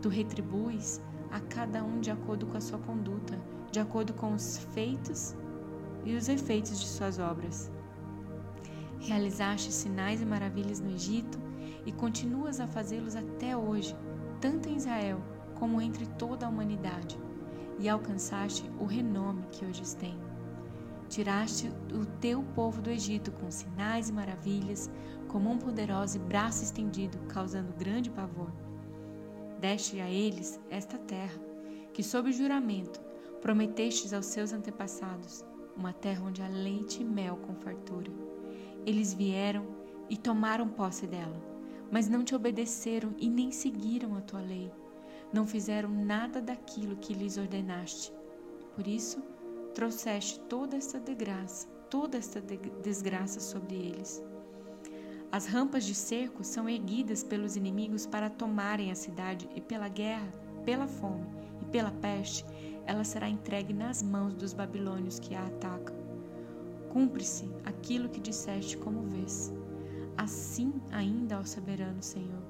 Tu 0.01 0.09
retribuis 0.09 0.99
a 1.31 1.41
cada 1.41 1.85
um 1.85 2.01
de 2.01 2.11
acordo 2.11 2.47
com 2.47 2.57
a 2.57 2.61
sua 2.61 2.79
conduta, 2.79 3.39
de 3.71 3.81
acordo 3.81 4.15
com 4.15 4.33
os 4.33 4.57
feitos 4.73 5.37
e 6.05 6.15
os 6.15 6.27
efeitos 6.31 6.81
de 6.81 6.87
suas 6.87 7.19
obras. 7.19 7.71
Realizaste 8.99 9.71
sinais 9.71 10.23
e 10.23 10.25
maravilhas 10.25 10.81
no 10.81 10.91
Egito 10.91 11.39
e 11.85 11.93
continuas 11.93 12.61
a 12.61 12.67
fazê-los 12.67 13.15
até 13.15 13.55
hoje, 13.55 13.95
tanto 14.41 14.71
em 14.71 14.77
Israel 14.77 15.21
como 15.55 15.83
entre 15.83 16.07
toda 16.07 16.47
a 16.47 16.49
humanidade, 16.49 17.19
e 17.79 17.91
alcançaste 17.91 18.65
o 18.79 18.87
renome 18.87 19.45
que 19.53 19.67
hoje 19.67 19.83
tem. 19.97 20.30
Tiraste 21.11 21.67
o 21.93 22.07
teu 22.21 22.41
povo 22.55 22.81
do 22.81 22.89
Egito 22.89 23.33
com 23.33 23.51
sinais 23.51 24.09
e 24.09 24.13
maravilhas, 24.13 24.89
com 25.27 25.41
mão 25.41 25.59
poderosa 25.59 26.17
e 26.17 26.21
braço 26.21 26.63
estendido, 26.63 27.19
causando 27.27 27.73
grande 27.73 28.09
pavor. 28.09 28.53
Deste 29.59 30.01
a 30.01 30.09
eles 30.09 30.61
esta 30.71 30.97
terra, 30.97 31.37
que 31.93 32.05
sob 32.05 32.31
juramento 32.31 33.01
prometestes 33.43 34.13
aos 34.13 34.27
seus 34.27 34.53
antepassados, 34.53 35.45
uma 35.77 35.93
terra 35.93 36.25
onde 36.25 36.43
há 36.43 36.49
leite 36.49 37.03
e 37.03 37.05
mel 37.05 37.39
com 37.39 37.57
fartura. 37.57 38.13
Eles 38.87 39.13
vieram 39.13 39.67
e 40.09 40.17
tomaram 40.17 40.69
posse 40.69 41.09
dela, 41.09 41.43
mas 41.91 42.09
não 42.09 42.23
te 42.23 42.37
obedeceram 42.37 43.17
e 43.19 43.29
nem 43.29 43.51
seguiram 43.51 44.15
a 44.15 44.21
tua 44.21 44.41
lei. 44.41 44.71
Não 45.33 45.45
fizeram 45.45 45.91
nada 45.91 46.41
daquilo 46.41 46.95
que 46.99 47.15
lhes 47.15 47.37
ordenaste. 47.37 48.13
Por 48.77 48.87
isso, 48.87 49.21
trouxeste 49.71 50.41
toda 50.41 50.77
esta 50.77 50.99
desgraça, 50.99 51.67
toda 51.89 52.19
esta 52.19 52.41
desgraça 52.83 53.41
sobre 53.41 53.75
eles. 53.75 54.23
As 55.33 55.47
rampas 55.47 55.85
de 55.85 55.95
cerco 55.95 56.43
são 56.43 56.69
erguidas 56.69 57.23
pelos 57.23 57.55
inimigos 57.55 58.05
para 58.05 58.29
tomarem 58.29 58.91
a 58.91 58.97
cidade, 58.97 59.49
e 59.55 59.61
pela 59.61 59.89
guerra, 59.89 60.33
pela 60.65 60.89
fome 60.89 61.25
e 61.63 61.65
pela 61.67 61.93
peste, 61.93 62.45
ela 62.85 63.05
será 63.05 63.29
entregue 63.29 63.73
nas 63.73 64.03
mãos 64.03 64.35
dos 64.35 64.53
babilônios 64.53 65.21
que 65.21 65.35
a 65.35 65.47
atacam. 65.47 65.95
Cumpre-se 66.89 67.49
aquilo 67.65 68.09
que 68.09 68.21
disseste 68.21 68.77
como 68.77 69.03
vês. 69.03 69.53
Assim 70.17 70.73
ainda, 70.91 71.39
ó 71.39 71.45
soberano 71.45 72.03
Senhor, 72.03 72.43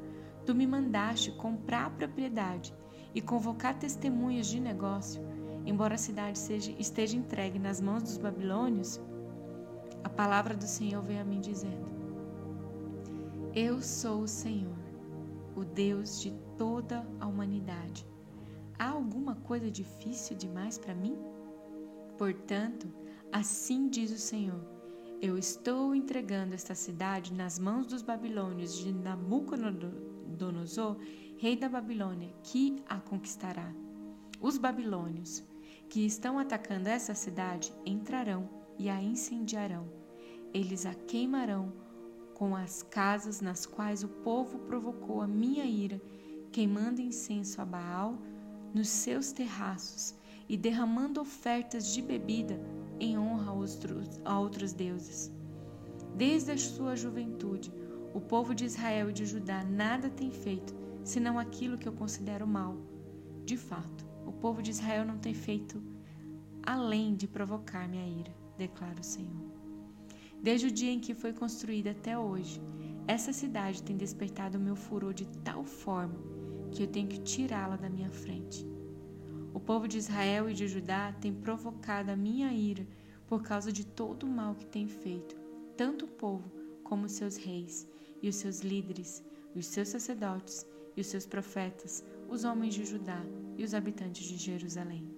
tu 0.46 0.54
me 0.54 0.66
mandaste 0.66 1.32
comprar 1.32 1.90
propriedade 1.90 2.74
e 3.14 3.20
convocar 3.20 3.78
testemunhas 3.78 4.46
de 4.46 4.58
negócio, 4.58 5.22
embora 5.66 5.94
a 5.94 5.98
cidade 5.98 6.38
seja, 6.38 6.74
esteja 6.78 7.16
entregue 7.16 7.58
nas 7.58 7.80
mãos 7.80 8.02
dos 8.02 8.16
babilônios, 8.16 9.00
a 10.02 10.08
palavra 10.08 10.56
do 10.56 10.66
Senhor 10.66 11.02
veio 11.02 11.20
a 11.20 11.24
mim 11.24 11.40
dizendo: 11.40 11.86
Eu 13.54 13.82
sou 13.82 14.22
o 14.22 14.28
Senhor, 14.28 14.78
o 15.54 15.64
Deus 15.64 16.20
de 16.20 16.32
toda 16.56 17.06
a 17.20 17.26
humanidade. 17.26 18.06
Há 18.78 18.90
alguma 18.90 19.34
coisa 19.34 19.70
difícil 19.70 20.36
demais 20.36 20.78
para 20.78 20.94
mim? 20.94 21.18
Portanto, 22.16 22.88
assim 23.30 23.88
diz 23.88 24.10
o 24.10 24.18
Senhor: 24.18 24.60
Eu 25.20 25.36
estou 25.36 25.94
entregando 25.94 26.54
esta 26.54 26.74
cidade 26.74 27.34
nas 27.34 27.58
mãos 27.58 27.86
dos 27.86 28.02
babilônios 28.02 28.78
de 28.78 28.92
Nabucodonosor, 28.92 30.96
rei 31.38 31.56
da 31.56 31.68
Babilônia, 31.68 32.32
que 32.42 32.82
a 32.88 32.98
conquistará. 32.98 33.70
Os 34.40 34.56
babilônios 34.56 35.44
que 35.90 36.06
estão 36.06 36.38
atacando 36.38 36.88
essa 36.88 37.16
cidade 37.16 37.72
entrarão 37.84 38.48
e 38.78 38.88
a 38.88 39.02
incendiarão. 39.02 39.88
Eles 40.54 40.86
a 40.86 40.94
queimarão 40.94 41.72
com 42.32 42.54
as 42.54 42.80
casas 42.80 43.40
nas 43.40 43.66
quais 43.66 44.04
o 44.04 44.08
povo 44.08 44.60
provocou 44.60 45.20
a 45.20 45.26
minha 45.26 45.64
ira, 45.64 46.00
queimando 46.52 47.02
incenso 47.02 47.60
a 47.60 47.64
Baal 47.64 48.16
nos 48.72 48.88
seus 48.88 49.32
terraços 49.32 50.14
e 50.48 50.56
derramando 50.56 51.20
ofertas 51.20 51.92
de 51.92 52.00
bebida 52.00 52.60
em 53.00 53.18
honra 53.18 53.52
a 54.24 54.38
outros 54.38 54.72
deuses. 54.72 55.32
Desde 56.14 56.52
a 56.52 56.58
sua 56.58 56.94
juventude, 56.94 57.72
o 58.14 58.20
povo 58.20 58.54
de 58.54 58.64
Israel 58.64 59.10
e 59.10 59.12
de 59.12 59.26
Judá 59.26 59.64
nada 59.64 60.08
tem 60.08 60.30
feito 60.30 60.72
senão 61.02 61.36
aquilo 61.36 61.76
que 61.76 61.88
eu 61.88 61.92
considero 61.92 62.46
mal. 62.46 62.76
De 63.44 63.56
fato, 63.56 64.09
o 64.30 64.32
povo 64.32 64.62
de 64.62 64.70
Israel 64.70 65.04
não 65.04 65.18
tem 65.18 65.34
feito 65.34 65.82
além 66.62 67.16
de 67.16 67.26
provocar 67.26 67.88
minha 67.88 68.06
ira, 68.06 68.32
declara 68.56 69.00
o 69.00 69.04
Senhor. 69.04 69.50
Desde 70.40 70.68
o 70.68 70.70
dia 70.70 70.92
em 70.92 71.00
que 71.00 71.14
foi 71.14 71.32
construída 71.32 71.90
até 71.90 72.16
hoje, 72.16 72.62
essa 73.08 73.32
cidade 73.32 73.82
tem 73.82 73.96
despertado 73.96 74.56
o 74.56 74.60
meu 74.60 74.76
furor 74.76 75.12
de 75.12 75.26
tal 75.40 75.64
forma 75.64 76.14
que 76.70 76.84
eu 76.84 76.86
tenho 76.86 77.08
que 77.08 77.18
tirá-la 77.18 77.76
da 77.76 77.90
minha 77.90 78.08
frente. 78.08 78.64
O 79.52 79.58
povo 79.58 79.88
de 79.88 79.98
Israel 79.98 80.48
e 80.48 80.54
de 80.54 80.68
Judá 80.68 81.12
tem 81.20 81.34
provocado 81.34 82.12
a 82.12 82.16
minha 82.16 82.52
ira 82.52 82.86
por 83.26 83.42
causa 83.42 83.72
de 83.72 83.84
todo 83.84 84.22
o 84.24 84.30
mal 84.30 84.54
que 84.54 84.66
tem 84.66 84.86
feito, 84.86 85.36
tanto 85.76 86.04
o 86.04 86.08
povo 86.08 86.48
como 86.84 87.06
os 87.06 87.12
seus 87.12 87.36
reis 87.36 87.84
e 88.22 88.28
os 88.28 88.36
seus 88.36 88.60
líderes, 88.60 89.24
os 89.56 89.66
seus 89.66 89.88
sacerdotes 89.88 90.64
e 90.96 91.00
os 91.00 91.08
seus 91.08 91.26
profetas, 91.26 92.04
os 92.30 92.44
homens 92.44 92.74
de 92.74 92.86
Judá 92.86 93.22
e 93.58 93.64
os 93.64 93.74
habitantes 93.74 94.24
de 94.24 94.36
Jerusalém. 94.38 95.14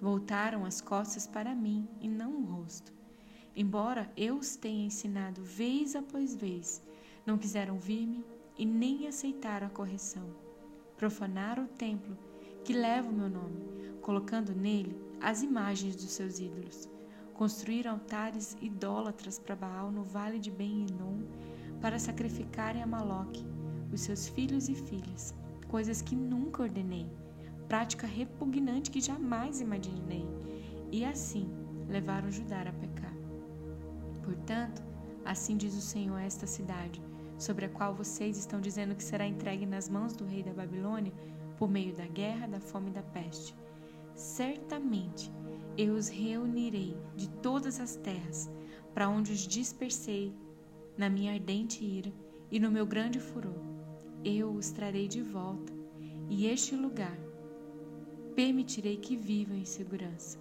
Voltaram 0.00 0.64
as 0.64 0.80
costas 0.80 1.26
para 1.26 1.54
mim 1.54 1.86
e 2.00 2.08
não 2.08 2.34
o 2.36 2.44
rosto. 2.44 2.92
Embora 3.54 4.10
eu 4.16 4.36
os 4.36 4.56
tenha 4.56 4.86
ensinado 4.86 5.42
vez 5.42 5.94
após 5.94 6.34
vez, 6.34 6.82
não 7.24 7.38
quiseram 7.38 7.78
vir-me 7.78 8.24
e 8.56 8.66
nem 8.66 9.06
aceitaram 9.06 9.66
a 9.68 9.70
correção 9.70 10.48
profanaram 10.98 11.64
o 11.64 11.68
templo 11.68 12.18
que 12.64 12.72
leva 12.72 13.08
o 13.08 13.12
meu 13.12 13.30
nome, 13.30 13.62
colocando 14.02 14.54
nele 14.54 15.00
as 15.20 15.42
imagens 15.42 15.94
dos 15.94 16.10
seus 16.10 16.40
ídolos. 16.40 16.88
Construíram 17.32 17.92
altares 17.92 18.56
idólatras 18.60 19.38
para 19.38 19.54
Baal 19.54 19.92
no 19.92 20.02
vale 20.02 20.40
de 20.40 20.50
Ben-Hinom 20.50 21.20
para 21.80 22.00
sacrificarem 22.00 22.82
a 22.82 22.86
Maloque, 22.86 23.46
os 23.92 24.00
seus 24.00 24.26
filhos 24.26 24.68
e 24.68 24.74
filhas, 24.74 25.32
coisas 25.68 26.02
que 26.02 26.16
nunca 26.16 26.62
ordenei, 26.62 27.06
prática 27.68 28.06
repugnante 28.06 28.90
que 28.90 29.00
jamais 29.00 29.60
imaginei, 29.60 30.26
e 30.90 31.04
assim 31.04 31.48
levaram 31.88 32.30
Judá 32.30 32.62
a 32.62 32.72
pecar. 32.72 33.14
Portanto, 34.22 34.82
assim 35.24 35.56
diz 35.56 35.74
o 35.76 35.80
Senhor 35.80 36.16
a 36.16 36.24
esta 36.24 36.46
cidade: 36.46 37.00
sobre 37.38 37.66
a 37.66 37.68
qual 37.68 37.94
vocês 37.94 38.36
estão 38.36 38.60
dizendo 38.60 38.94
que 38.94 39.04
será 39.04 39.26
entregue 39.26 39.66
nas 39.66 39.88
mãos 39.88 40.14
do 40.14 40.24
rei 40.24 40.42
da 40.42 40.52
Babilônia 40.52 41.12
por 41.56 41.70
meio 41.70 41.94
da 41.94 42.06
guerra, 42.06 42.46
da 42.46 42.60
fome 42.60 42.90
e 42.90 42.94
da 42.94 43.02
peste. 43.02 43.54
Certamente 44.14 45.30
eu 45.76 45.94
os 45.94 46.08
reunirei 46.08 46.96
de 47.14 47.28
todas 47.28 47.78
as 47.78 47.94
terras 47.96 48.50
para 48.92 49.08
onde 49.08 49.32
os 49.32 49.46
dispersei 49.46 50.34
na 50.96 51.08
minha 51.08 51.32
ardente 51.32 51.84
ira 51.84 52.12
e 52.50 52.58
no 52.58 52.70
meu 52.70 52.84
grande 52.84 53.20
furor. 53.20 53.77
Eu 54.24 54.50
os 54.50 54.70
trarei 54.70 55.06
de 55.06 55.22
volta 55.22 55.72
e 56.28 56.46
este 56.46 56.74
lugar 56.74 57.16
permitirei 58.34 58.96
que 58.96 59.16
vivam 59.16 59.56
em 59.56 59.64
segurança. 59.64 60.38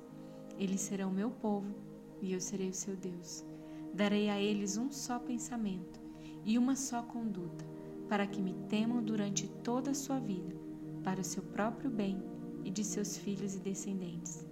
Eles 0.57 0.81
serão 0.81 1.11
meu 1.11 1.29
povo 1.29 1.75
e 2.19 2.33
eu 2.33 2.41
serei 2.41 2.69
o 2.69 2.73
seu 2.73 2.95
Deus. 2.95 3.45
Darei 3.93 4.29
a 4.29 4.39
eles 4.39 4.77
um 4.77 4.91
só 4.91 5.19
pensamento 5.19 5.99
e 6.43 6.57
uma 6.57 6.75
só 6.75 7.03
conduta, 7.03 7.65
para 8.09 8.25
que 8.25 8.41
me 8.41 8.53
temam 8.67 9.03
durante 9.03 9.47
toda 9.47 9.91
a 9.91 9.95
sua 9.95 10.19
vida, 10.19 10.55
para 11.03 11.21
o 11.21 11.23
seu 11.23 11.43
próprio 11.43 11.89
bem 11.89 12.21
e 12.63 12.71
de 12.71 12.83
seus 12.83 13.15
filhos 13.15 13.55
e 13.55 13.59
descendentes. 13.59 14.43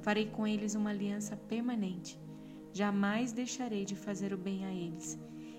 Farei 0.00 0.26
com 0.26 0.46
eles 0.46 0.74
uma 0.74 0.90
aliança 0.90 1.36
permanente. 1.36 2.18
Jamais 2.72 3.32
deixarei 3.32 3.84
de 3.84 3.94
fazer 3.94 4.32
o 4.32 4.38
bem 4.38 4.64
a 4.64 4.72
eles, 4.72 5.18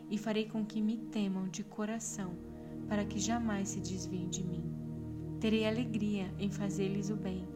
e 0.10 0.18
farei 0.18 0.48
com 0.48 0.66
que 0.66 0.82
me 0.82 0.98
temam 0.98 1.48
de 1.48 1.64
coração, 1.64 2.36
para 2.88 3.06
que 3.06 3.20
jamais 3.20 3.70
se 3.70 3.80
desviem 3.80 4.30
de 4.30 4.44
mim. 4.44 4.64
Terei 5.40 5.68
alegria 5.68 6.34
em 6.40 6.50
fazer-lhes 6.50 7.10
o 7.10 7.16
bem, 7.16 7.48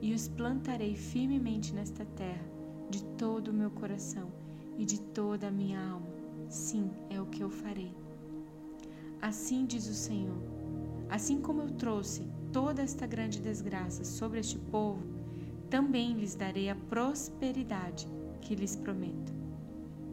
e 0.00 0.12
os 0.12 0.28
plantarei 0.28 0.94
firmemente 0.94 1.74
nesta 1.74 2.04
terra, 2.04 2.44
de 2.88 3.04
todo 3.16 3.48
o 3.48 3.54
meu 3.54 3.70
coração 3.70 4.32
e 4.78 4.84
de 4.84 5.00
toda 5.00 5.48
a 5.48 5.50
minha 5.50 5.80
alma 5.80 6.20
Sim, 6.50 6.90
é 7.08 7.20
o 7.20 7.26
que 7.26 7.44
eu 7.44 7.48
farei. 7.48 7.94
Assim 9.22 9.64
diz 9.64 9.86
o 9.86 9.94
Senhor: 9.94 10.36
assim 11.08 11.40
como 11.40 11.62
eu 11.62 11.70
trouxe 11.70 12.26
toda 12.52 12.82
esta 12.82 13.06
grande 13.06 13.40
desgraça 13.40 14.04
sobre 14.04 14.40
este 14.40 14.58
povo, 14.58 15.00
também 15.70 16.14
lhes 16.14 16.34
darei 16.34 16.68
a 16.68 16.74
prosperidade 16.74 18.08
que 18.40 18.56
lhes 18.56 18.74
prometo. 18.74 19.32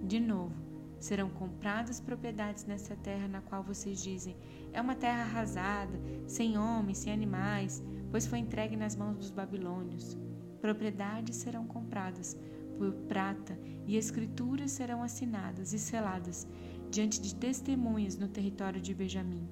De 0.03 0.19
novo, 0.19 0.53
serão 0.99 1.29
compradas 1.29 1.99
propriedades 1.99 2.65
nessa 2.65 2.95
terra 2.95 3.27
na 3.27 3.41
qual 3.41 3.63
vocês 3.63 4.01
dizem: 4.01 4.35
é 4.73 4.81
uma 4.81 4.95
terra 4.95 5.21
arrasada, 5.21 5.99
sem 6.25 6.57
homens, 6.57 6.99
sem 6.99 7.13
animais, 7.13 7.83
pois 8.11 8.25
foi 8.25 8.39
entregue 8.39 8.75
nas 8.75 8.95
mãos 8.95 9.17
dos 9.17 9.31
babilônios. 9.31 10.17
Propriedades 10.61 11.37
serão 11.37 11.65
compradas 11.67 12.37
por 12.77 12.91
prata, 13.07 13.57
e 13.85 13.95
escrituras 13.95 14.71
serão 14.71 15.01
assinadas 15.01 15.73
e 15.73 15.79
seladas 15.79 16.47
diante 16.89 17.21
de 17.21 17.35
testemunhas 17.35 18.17
no 18.17 18.27
território 18.27 18.79
de 18.79 18.93
Benjamim, 18.93 19.47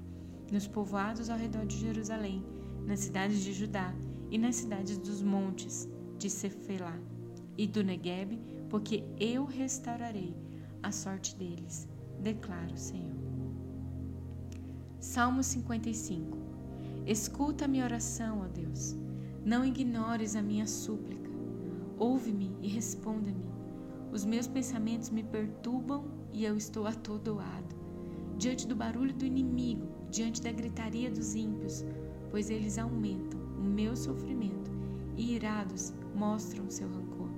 nos 0.52 0.68
povoados 0.68 1.30
ao 1.30 1.38
redor 1.38 1.66
de 1.66 1.78
Jerusalém, 1.78 2.46
nas 2.86 3.00
cidades 3.00 3.44
de 3.44 3.52
Judá 3.52 3.94
e 4.30 4.38
nas 4.38 4.56
cidades 4.56 4.98
dos 4.98 5.22
montes 5.22 5.90
de 6.18 6.30
Cefelá 6.30 6.98
e 7.58 7.68
do 7.68 7.84
Negueb, 7.84 8.40
porque 8.70 9.04
eu 9.20 9.46
restaurarei 9.46 10.36
a 10.86 10.92
sorte 10.92 11.36
deles, 11.36 11.88
declara 12.20 12.74
o 12.74 12.78
Senhor. 12.78 13.16
Salmo 15.00 15.44
55 15.44 16.38
Escuta 17.06 17.66
a 17.66 17.68
minha 17.68 17.86
oração, 17.86 18.42
ó 18.44 18.48
Deus, 18.48 18.96
não 19.44 19.66
ignores 19.66 20.36
a 20.36 20.42
minha 20.42 20.68
súplica 20.68 21.26
Ouve-me 21.98 22.52
e 22.62 22.68
responda-me. 22.68 23.46
Os 24.12 24.26
meus 24.26 24.48
pensamentos 24.48 25.10
me 25.10 25.24
perturbam 25.24 26.04
e 26.32 26.44
eu 26.44 26.58
estou 26.58 26.86
atordoado. 26.86 27.76
Diante 28.38 28.68
do 28.68 28.76
barulho 28.76 29.14
do 29.14 29.26
inimigo, 29.26 29.88
diante 30.12 30.42
da 30.42 30.52
gritaria 30.52 31.10
dos 31.10 31.36
ímpios, 31.36 31.86
pois 32.30 32.50
eles 32.50 32.78
aumentam 32.78 33.40
o 33.58 33.64
meu 33.64 33.96
sofrimento 33.96 34.72
e 35.16 35.36
irados 35.36 35.94
mostram 36.14 36.70
seu 36.70 36.88
rancor. 36.90 37.30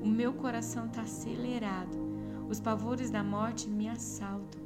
O 0.00 0.06
meu 0.06 0.32
coração 0.32 0.86
está 0.86 1.02
acelerado, 1.02 2.01
os 2.52 2.60
pavores 2.60 3.10
da 3.10 3.24
morte 3.24 3.66
me 3.66 3.88
assaltam. 3.88 4.60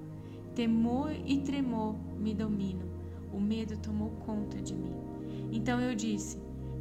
Temor 0.57 1.13
e 1.25 1.39
tremor 1.39 1.95
me 2.19 2.35
dominam, 2.35 2.89
o 3.33 3.41
medo 3.41 3.79
tomou 3.79 4.11
conta 4.27 4.61
de 4.61 4.75
mim. 4.75 4.93
Então 5.53 5.81
eu 5.81 5.95
disse: 5.95 6.37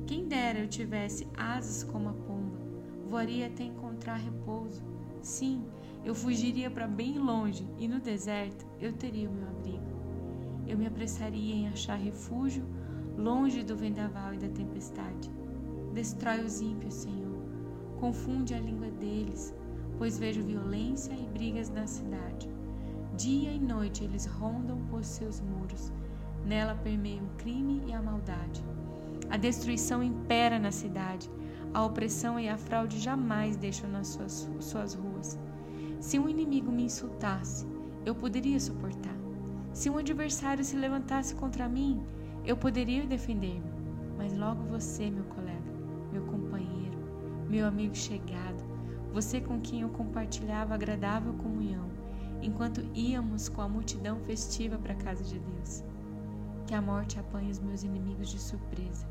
quem 0.07 0.27
dera 0.27 0.57
eu 0.57 0.67
tivesse 0.67 1.27
asas 1.37 1.83
como 1.83 2.09
a 2.09 2.13
pomba, 2.13 2.57
voaria 3.07 3.45
até 3.45 3.63
encontrar 3.63 4.15
repouso. 4.15 4.81
Sim, 5.21 5.63
eu 6.03 6.15
fugiria 6.15 6.71
para 6.71 6.87
bem 6.87 7.19
longe 7.19 7.67
e 7.77 7.87
no 7.87 7.99
deserto 7.99 8.65
eu 8.81 8.91
teria 8.91 9.29
o 9.29 9.33
meu 9.33 9.47
abrigo. 9.47 9.85
Eu 10.67 10.75
me 10.75 10.87
apressaria 10.87 11.53
em 11.53 11.67
achar 11.67 11.99
refúgio 11.99 12.65
longe 13.15 13.61
do 13.61 13.77
vendaval 13.77 14.33
e 14.33 14.39
da 14.39 14.49
tempestade. 14.49 15.29
Destrói 15.93 16.43
os 16.43 16.61
ímpios, 16.61 16.95
Senhor. 16.95 17.43
Confunde 17.99 18.55
a 18.55 18.59
língua 18.59 18.89
deles, 18.89 19.53
pois 19.97 20.17
vejo 20.17 20.43
violência 20.43 21.13
e 21.13 21.27
brigas 21.27 21.69
na 21.69 21.87
cidade. 21.87 22.49
Dia 23.15 23.51
e 23.51 23.59
noite 23.59 24.03
eles 24.03 24.25
rondam 24.25 24.77
por 24.89 25.03
seus 25.03 25.39
muros. 25.39 25.91
Nela 26.45 26.75
permeiam 26.75 27.25
o 27.25 27.35
crime 27.37 27.81
e 27.87 27.93
a 27.93 28.01
maldade. 28.01 28.63
A 29.29 29.37
destruição 29.37 30.03
impera 30.03 30.59
na 30.59 30.71
cidade. 30.71 31.29
A 31.73 31.83
opressão 31.83 32.39
e 32.39 32.47
a 32.47 32.57
fraude 32.57 32.99
jamais 32.99 33.55
deixam 33.55 33.89
nas 33.89 34.07
suas, 34.07 34.49
suas 34.59 34.93
ruas. 34.93 35.39
Se 35.99 36.19
um 36.19 36.29
inimigo 36.29 36.71
me 36.71 36.83
insultasse, 36.83 37.65
eu 38.05 38.13
poderia 38.13 38.59
suportar. 38.59 39.15
Se 39.73 39.89
um 39.89 39.97
adversário 39.97 40.63
se 40.63 40.75
levantasse 40.75 41.35
contra 41.35 41.67
mim, 41.67 42.01
eu 42.45 42.55
poderia 42.55 43.05
defender-me. 43.05 43.73
Mas 44.17 44.33
logo 44.33 44.63
você, 44.63 45.09
meu 45.09 45.23
colega, 45.25 45.73
meu 46.11 46.23
companheiro, 46.23 46.97
meu 47.49 47.65
amigo 47.65 47.95
chegado, 47.95 48.63
você 49.15 49.39
com 49.39 49.61
quem 49.61 49.79
eu 49.79 49.87
compartilhava 49.87 50.73
agradável 50.73 51.31
comunhão, 51.35 51.89
enquanto 52.41 52.85
íamos 52.93 53.47
com 53.47 53.61
a 53.61 53.69
multidão 53.69 54.19
festiva 54.19 54.77
para 54.77 54.91
a 54.91 54.97
casa 54.97 55.23
de 55.23 55.39
Deus. 55.39 55.85
Que 56.67 56.75
a 56.75 56.81
morte 56.81 57.17
apanhe 57.17 57.49
os 57.49 57.59
meus 57.59 57.81
inimigos 57.81 58.27
de 58.27 58.37
surpresa. 58.37 59.07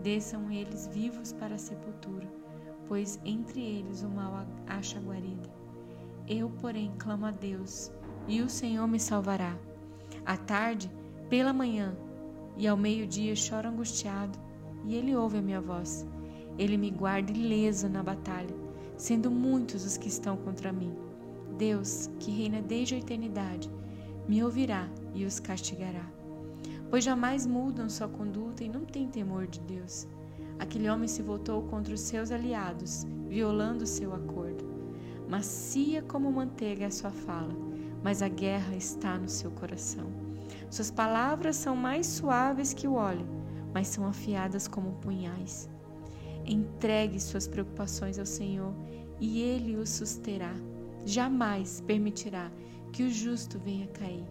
Desçam 0.00 0.48
eles 0.48 0.86
vivos 0.86 1.32
para 1.32 1.56
a 1.56 1.58
sepultura, 1.58 2.28
pois 2.86 3.20
entre 3.24 3.60
eles 3.60 4.04
o 4.04 4.08
mal 4.08 4.46
acha 4.68 5.00
guarida. 5.00 5.50
Eu, 6.28 6.48
porém, 6.60 6.92
clamo 6.96 7.26
a 7.26 7.32
Deus, 7.32 7.90
e 8.28 8.42
o 8.42 8.48
Senhor 8.48 8.86
me 8.86 9.00
salvará. 9.00 9.58
À 10.24 10.36
tarde, 10.36 10.88
pela 11.28 11.52
manhã 11.52 11.96
e 12.56 12.68
ao 12.68 12.76
meio-dia 12.76 13.34
choro 13.34 13.68
angustiado, 13.68 14.38
e 14.84 14.94
ele 14.94 15.16
ouve 15.16 15.38
a 15.38 15.42
minha 15.42 15.60
voz. 15.60 16.06
Ele 16.56 16.76
me 16.76 16.92
guarda 16.92 17.32
ileso 17.32 17.88
na 17.88 18.04
batalha, 18.04 18.61
sendo 19.02 19.32
muitos 19.32 19.84
os 19.84 19.96
que 19.96 20.06
estão 20.06 20.36
contra 20.36 20.72
mim. 20.72 20.94
Deus, 21.58 22.08
que 22.20 22.30
reina 22.30 22.62
desde 22.62 22.94
a 22.94 22.98
eternidade, 22.98 23.68
me 24.28 24.44
ouvirá 24.44 24.88
e 25.12 25.24
os 25.24 25.40
castigará. 25.40 26.08
Pois 26.88 27.02
jamais 27.02 27.44
mudam 27.44 27.88
sua 27.88 28.06
conduta 28.06 28.62
e 28.62 28.68
não 28.68 28.84
têm 28.84 29.08
temor 29.08 29.48
de 29.48 29.58
Deus. 29.62 30.06
Aquele 30.56 30.88
homem 30.88 31.08
se 31.08 31.20
voltou 31.20 31.64
contra 31.64 31.92
os 31.92 32.00
seus 32.00 32.30
aliados, 32.30 33.04
violando 33.28 33.84
seu 33.88 34.14
acordo. 34.14 34.64
Macia 35.28 36.00
como 36.02 36.30
manteiga 36.30 36.84
é 36.84 36.90
sua 36.90 37.10
fala, 37.10 37.56
mas 38.04 38.22
a 38.22 38.28
guerra 38.28 38.76
está 38.76 39.18
no 39.18 39.28
seu 39.28 39.50
coração. 39.50 40.06
Suas 40.70 40.92
palavras 40.92 41.56
são 41.56 41.74
mais 41.74 42.06
suaves 42.06 42.72
que 42.72 42.86
o 42.86 42.94
óleo, 42.94 43.26
mas 43.74 43.88
são 43.88 44.06
afiadas 44.06 44.68
como 44.68 44.92
punhais. 45.00 45.68
Entregue 46.46 47.20
suas 47.20 47.46
preocupações 47.46 48.18
ao 48.18 48.26
Senhor 48.26 48.74
e 49.20 49.40
Ele 49.40 49.76
o 49.76 49.86
susterá. 49.86 50.54
Jamais 51.04 51.80
permitirá 51.80 52.50
que 52.92 53.02
o 53.02 53.10
justo 53.10 53.58
venha 53.58 53.86
cair. 53.88 54.26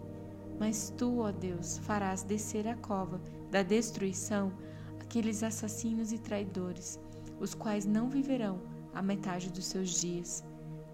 Mas 0.58 0.92
tu, 0.96 1.18
ó 1.18 1.32
Deus, 1.32 1.78
farás 1.78 2.22
descer 2.22 2.68
a 2.68 2.76
cova 2.76 3.20
da 3.50 3.62
destruição 3.62 4.52
aqueles 5.00 5.42
assassinos 5.42 6.12
e 6.12 6.18
traidores, 6.18 6.98
os 7.38 7.54
quais 7.54 7.84
não 7.84 8.08
viverão 8.08 8.60
a 8.94 9.02
metade 9.02 9.50
dos 9.50 9.66
seus 9.66 10.00
dias. 10.00 10.44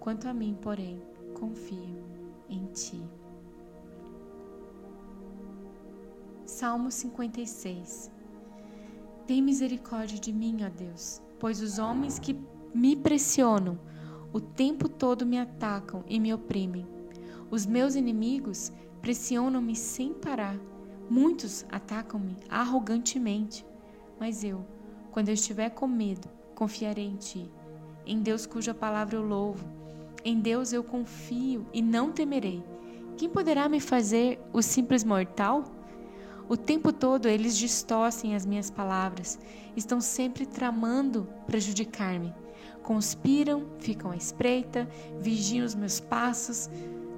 Quanto 0.00 0.26
a 0.26 0.35
mim, 0.35 0.57
porém, 0.61 1.00
confio 1.35 2.04
em 2.48 2.66
ti. 2.66 3.00
Salmo 6.44 6.90
56 6.90 8.17
Tem 9.29 9.43
misericórdia 9.43 10.19
de 10.19 10.33
mim, 10.33 10.61
ó 10.64 10.71
Deus, 10.71 11.21
pois 11.38 11.61
os 11.61 11.79
homens 11.79 12.19
que 12.19 12.35
me 12.75 12.97
pressionam 12.97 13.79
o 14.33 14.41
tempo 14.41 14.88
todo 14.88 15.27
me 15.27 15.38
atacam 15.38 16.03
e 16.09 16.19
me 16.19 16.33
oprimem. 16.33 16.87
Os 17.51 17.67
meus 17.67 17.95
inimigos 17.95 18.73
pressionam-me 19.03 19.77
sem 19.77 20.14
parar. 20.14 20.59
Muitos 21.11 21.67
atacam-me 21.71 22.38
arrogantemente. 22.49 23.67
Mas 24.19 24.43
eu, 24.43 24.64
quando 25.11 25.29
eu 25.29 25.35
estiver 25.35 25.69
com 25.69 25.87
medo, 25.87 26.27
confiarei 26.55 27.05
em 27.05 27.17
Ti. 27.17 27.51
Em 28.07 28.23
Deus 28.23 28.47
cuja 28.47 28.73
palavra 28.73 29.17
eu 29.17 29.23
louvo. 29.23 29.62
Em 30.25 30.41
Deus 30.41 30.73
eu 30.73 30.83
confio 30.83 31.67
e 31.71 31.83
não 31.83 32.11
temerei. 32.11 32.64
Quem 33.19 33.29
poderá 33.29 33.69
me 33.69 33.79
fazer 33.79 34.41
o 34.55 34.62
simples 34.62 35.05
mortal? 35.05 35.64
O 36.48 36.56
tempo 36.56 36.94
todo 36.94 37.28
eles 37.28 37.58
distorcem 37.58 38.34
as 38.34 38.46
minhas 38.46 38.70
palavras, 38.70 39.38
estão 39.76 40.00
sempre 40.00 40.46
tramando 40.46 41.28
prejudicar-me. 41.46 42.34
Conspiram, 42.82 43.66
ficam 43.78 44.11
à 44.11 44.16
espreita, 44.16 44.88
vigiam 45.20 45.66
os 45.66 45.74
meus 45.74 46.00
passos, 46.00 46.70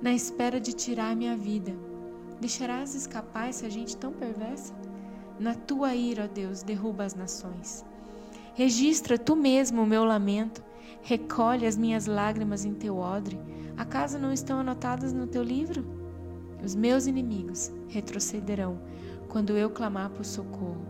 na 0.03 0.13
espera 0.13 0.59
de 0.59 0.73
tirar 0.73 1.15
minha 1.15 1.37
vida. 1.37 1.73
Deixarás 2.41 2.97
escapar 2.97 3.49
essa 3.49 3.71
gente 3.71 3.97
tão 3.97 4.13
perversa? 4.13 4.75
Na 5.39 5.55
tua 5.55 5.95
ira, 5.95 6.25
ó 6.25 6.27
Deus, 6.27 6.65
derruba 6.65 7.05
as 7.05 7.15
nações. 7.15 7.85
Registra 8.55 9.17
tu 9.17 9.37
mesmo 9.37 9.83
o 9.83 9.87
meu 9.87 10.05
lamento, 10.05 10.61
recolhe 11.03 11.67
as 11.67 11.77
minhas 11.77 12.07
lágrimas 12.07 12.65
em 12.65 12.75
teu 12.75 12.97
odre. 12.97 13.39
Acaso 13.77 14.19
não 14.19 14.33
estão 14.33 14.59
anotadas 14.59 15.13
no 15.13 15.29
teu 15.29 15.45
livro? 15.45 15.85
Os 16.65 16.75
meus 16.75 17.07
inimigos 17.07 17.71
retrocederão 17.89 18.79
quando 19.31 19.57
eu 19.57 19.71
clamar 19.71 20.11
por 20.11 20.25
socorro. 20.25 20.85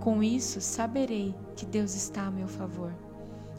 Com 0.00 0.22
isso, 0.22 0.60
saberei 0.60 1.34
que 1.54 1.66
Deus 1.66 1.94
está 1.94 2.26
a 2.26 2.30
meu 2.30 2.48
favor. 2.48 2.94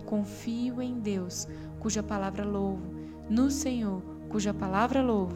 Confio 0.05 0.81
em 0.81 0.99
Deus, 0.99 1.47
cuja 1.79 2.01
palavra 2.01 2.45
louvo, 2.45 2.87
no 3.29 3.51
Senhor, 3.51 4.01
cuja 4.29 4.53
palavra 4.53 5.01
louvo. 5.03 5.35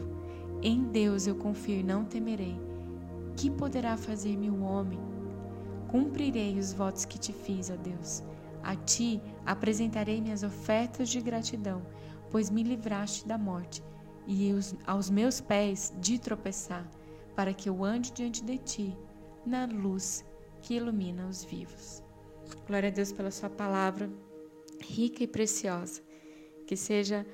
Em 0.62 0.84
Deus 0.84 1.26
eu 1.26 1.36
confio 1.36 1.80
e 1.80 1.82
não 1.82 2.04
temerei. 2.04 2.58
Que 3.36 3.50
poderá 3.50 3.96
fazer-me 3.96 4.48
o 4.48 4.62
homem? 4.62 4.98
Cumprirei 5.88 6.58
os 6.58 6.72
votos 6.72 7.04
que 7.04 7.18
te 7.18 7.32
fiz, 7.32 7.70
ó 7.70 7.76
Deus. 7.76 8.22
A 8.62 8.74
ti 8.74 9.20
apresentarei 9.44 10.20
minhas 10.20 10.42
ofertas 10.42 11.08
de 11.10 11.20
gratidão, 11.20 11.82
pois 12.30 12.48
me 12.48 12.62
livraste 12.62 13.28
da 13.28 13.36
morte 13.36 13.82
e 14.26 14.54
aos 14.86 15.10
meus 15.10 15.40
pés 15.40 15.92
de 16.00 16.18
tropeçar, 16.18 16.88
para 17.34 17.54
que 17.54 17.68
eu 17.68 17.84
ande 17.84 18.12
diante 18.12 18.42
de 18.44 18.58
ti 18.58 18.96
na 19.44 19.66
luz 19.66 20.24
que 20.62 20.74
ilumina 20.74 21.26
os 21.26 21.44
vivos. 21.44 22.02
Glória 22.66 22.88
a 22.88 22.92
Deus 22.92 23.12
pela 23.12 23.30
sua 23.30 23.50
palavra 23.50 24.10
rica 24.80 25.22
e 25.22 25.26
preciosa, 25.26 26.02
que 26.66 26.76
seja 26.76 27.26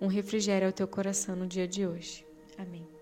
um 0.00 0.06
refrigério 0.06 0.66
ao 0.66 0.72
teu 0.72 0.88
coração 0.88 1.36
no 1.36 1.46
dia 1.46 1.68
de 1.68 1.86
hoje. 1.86 2.26
Amém. 2.58 2.93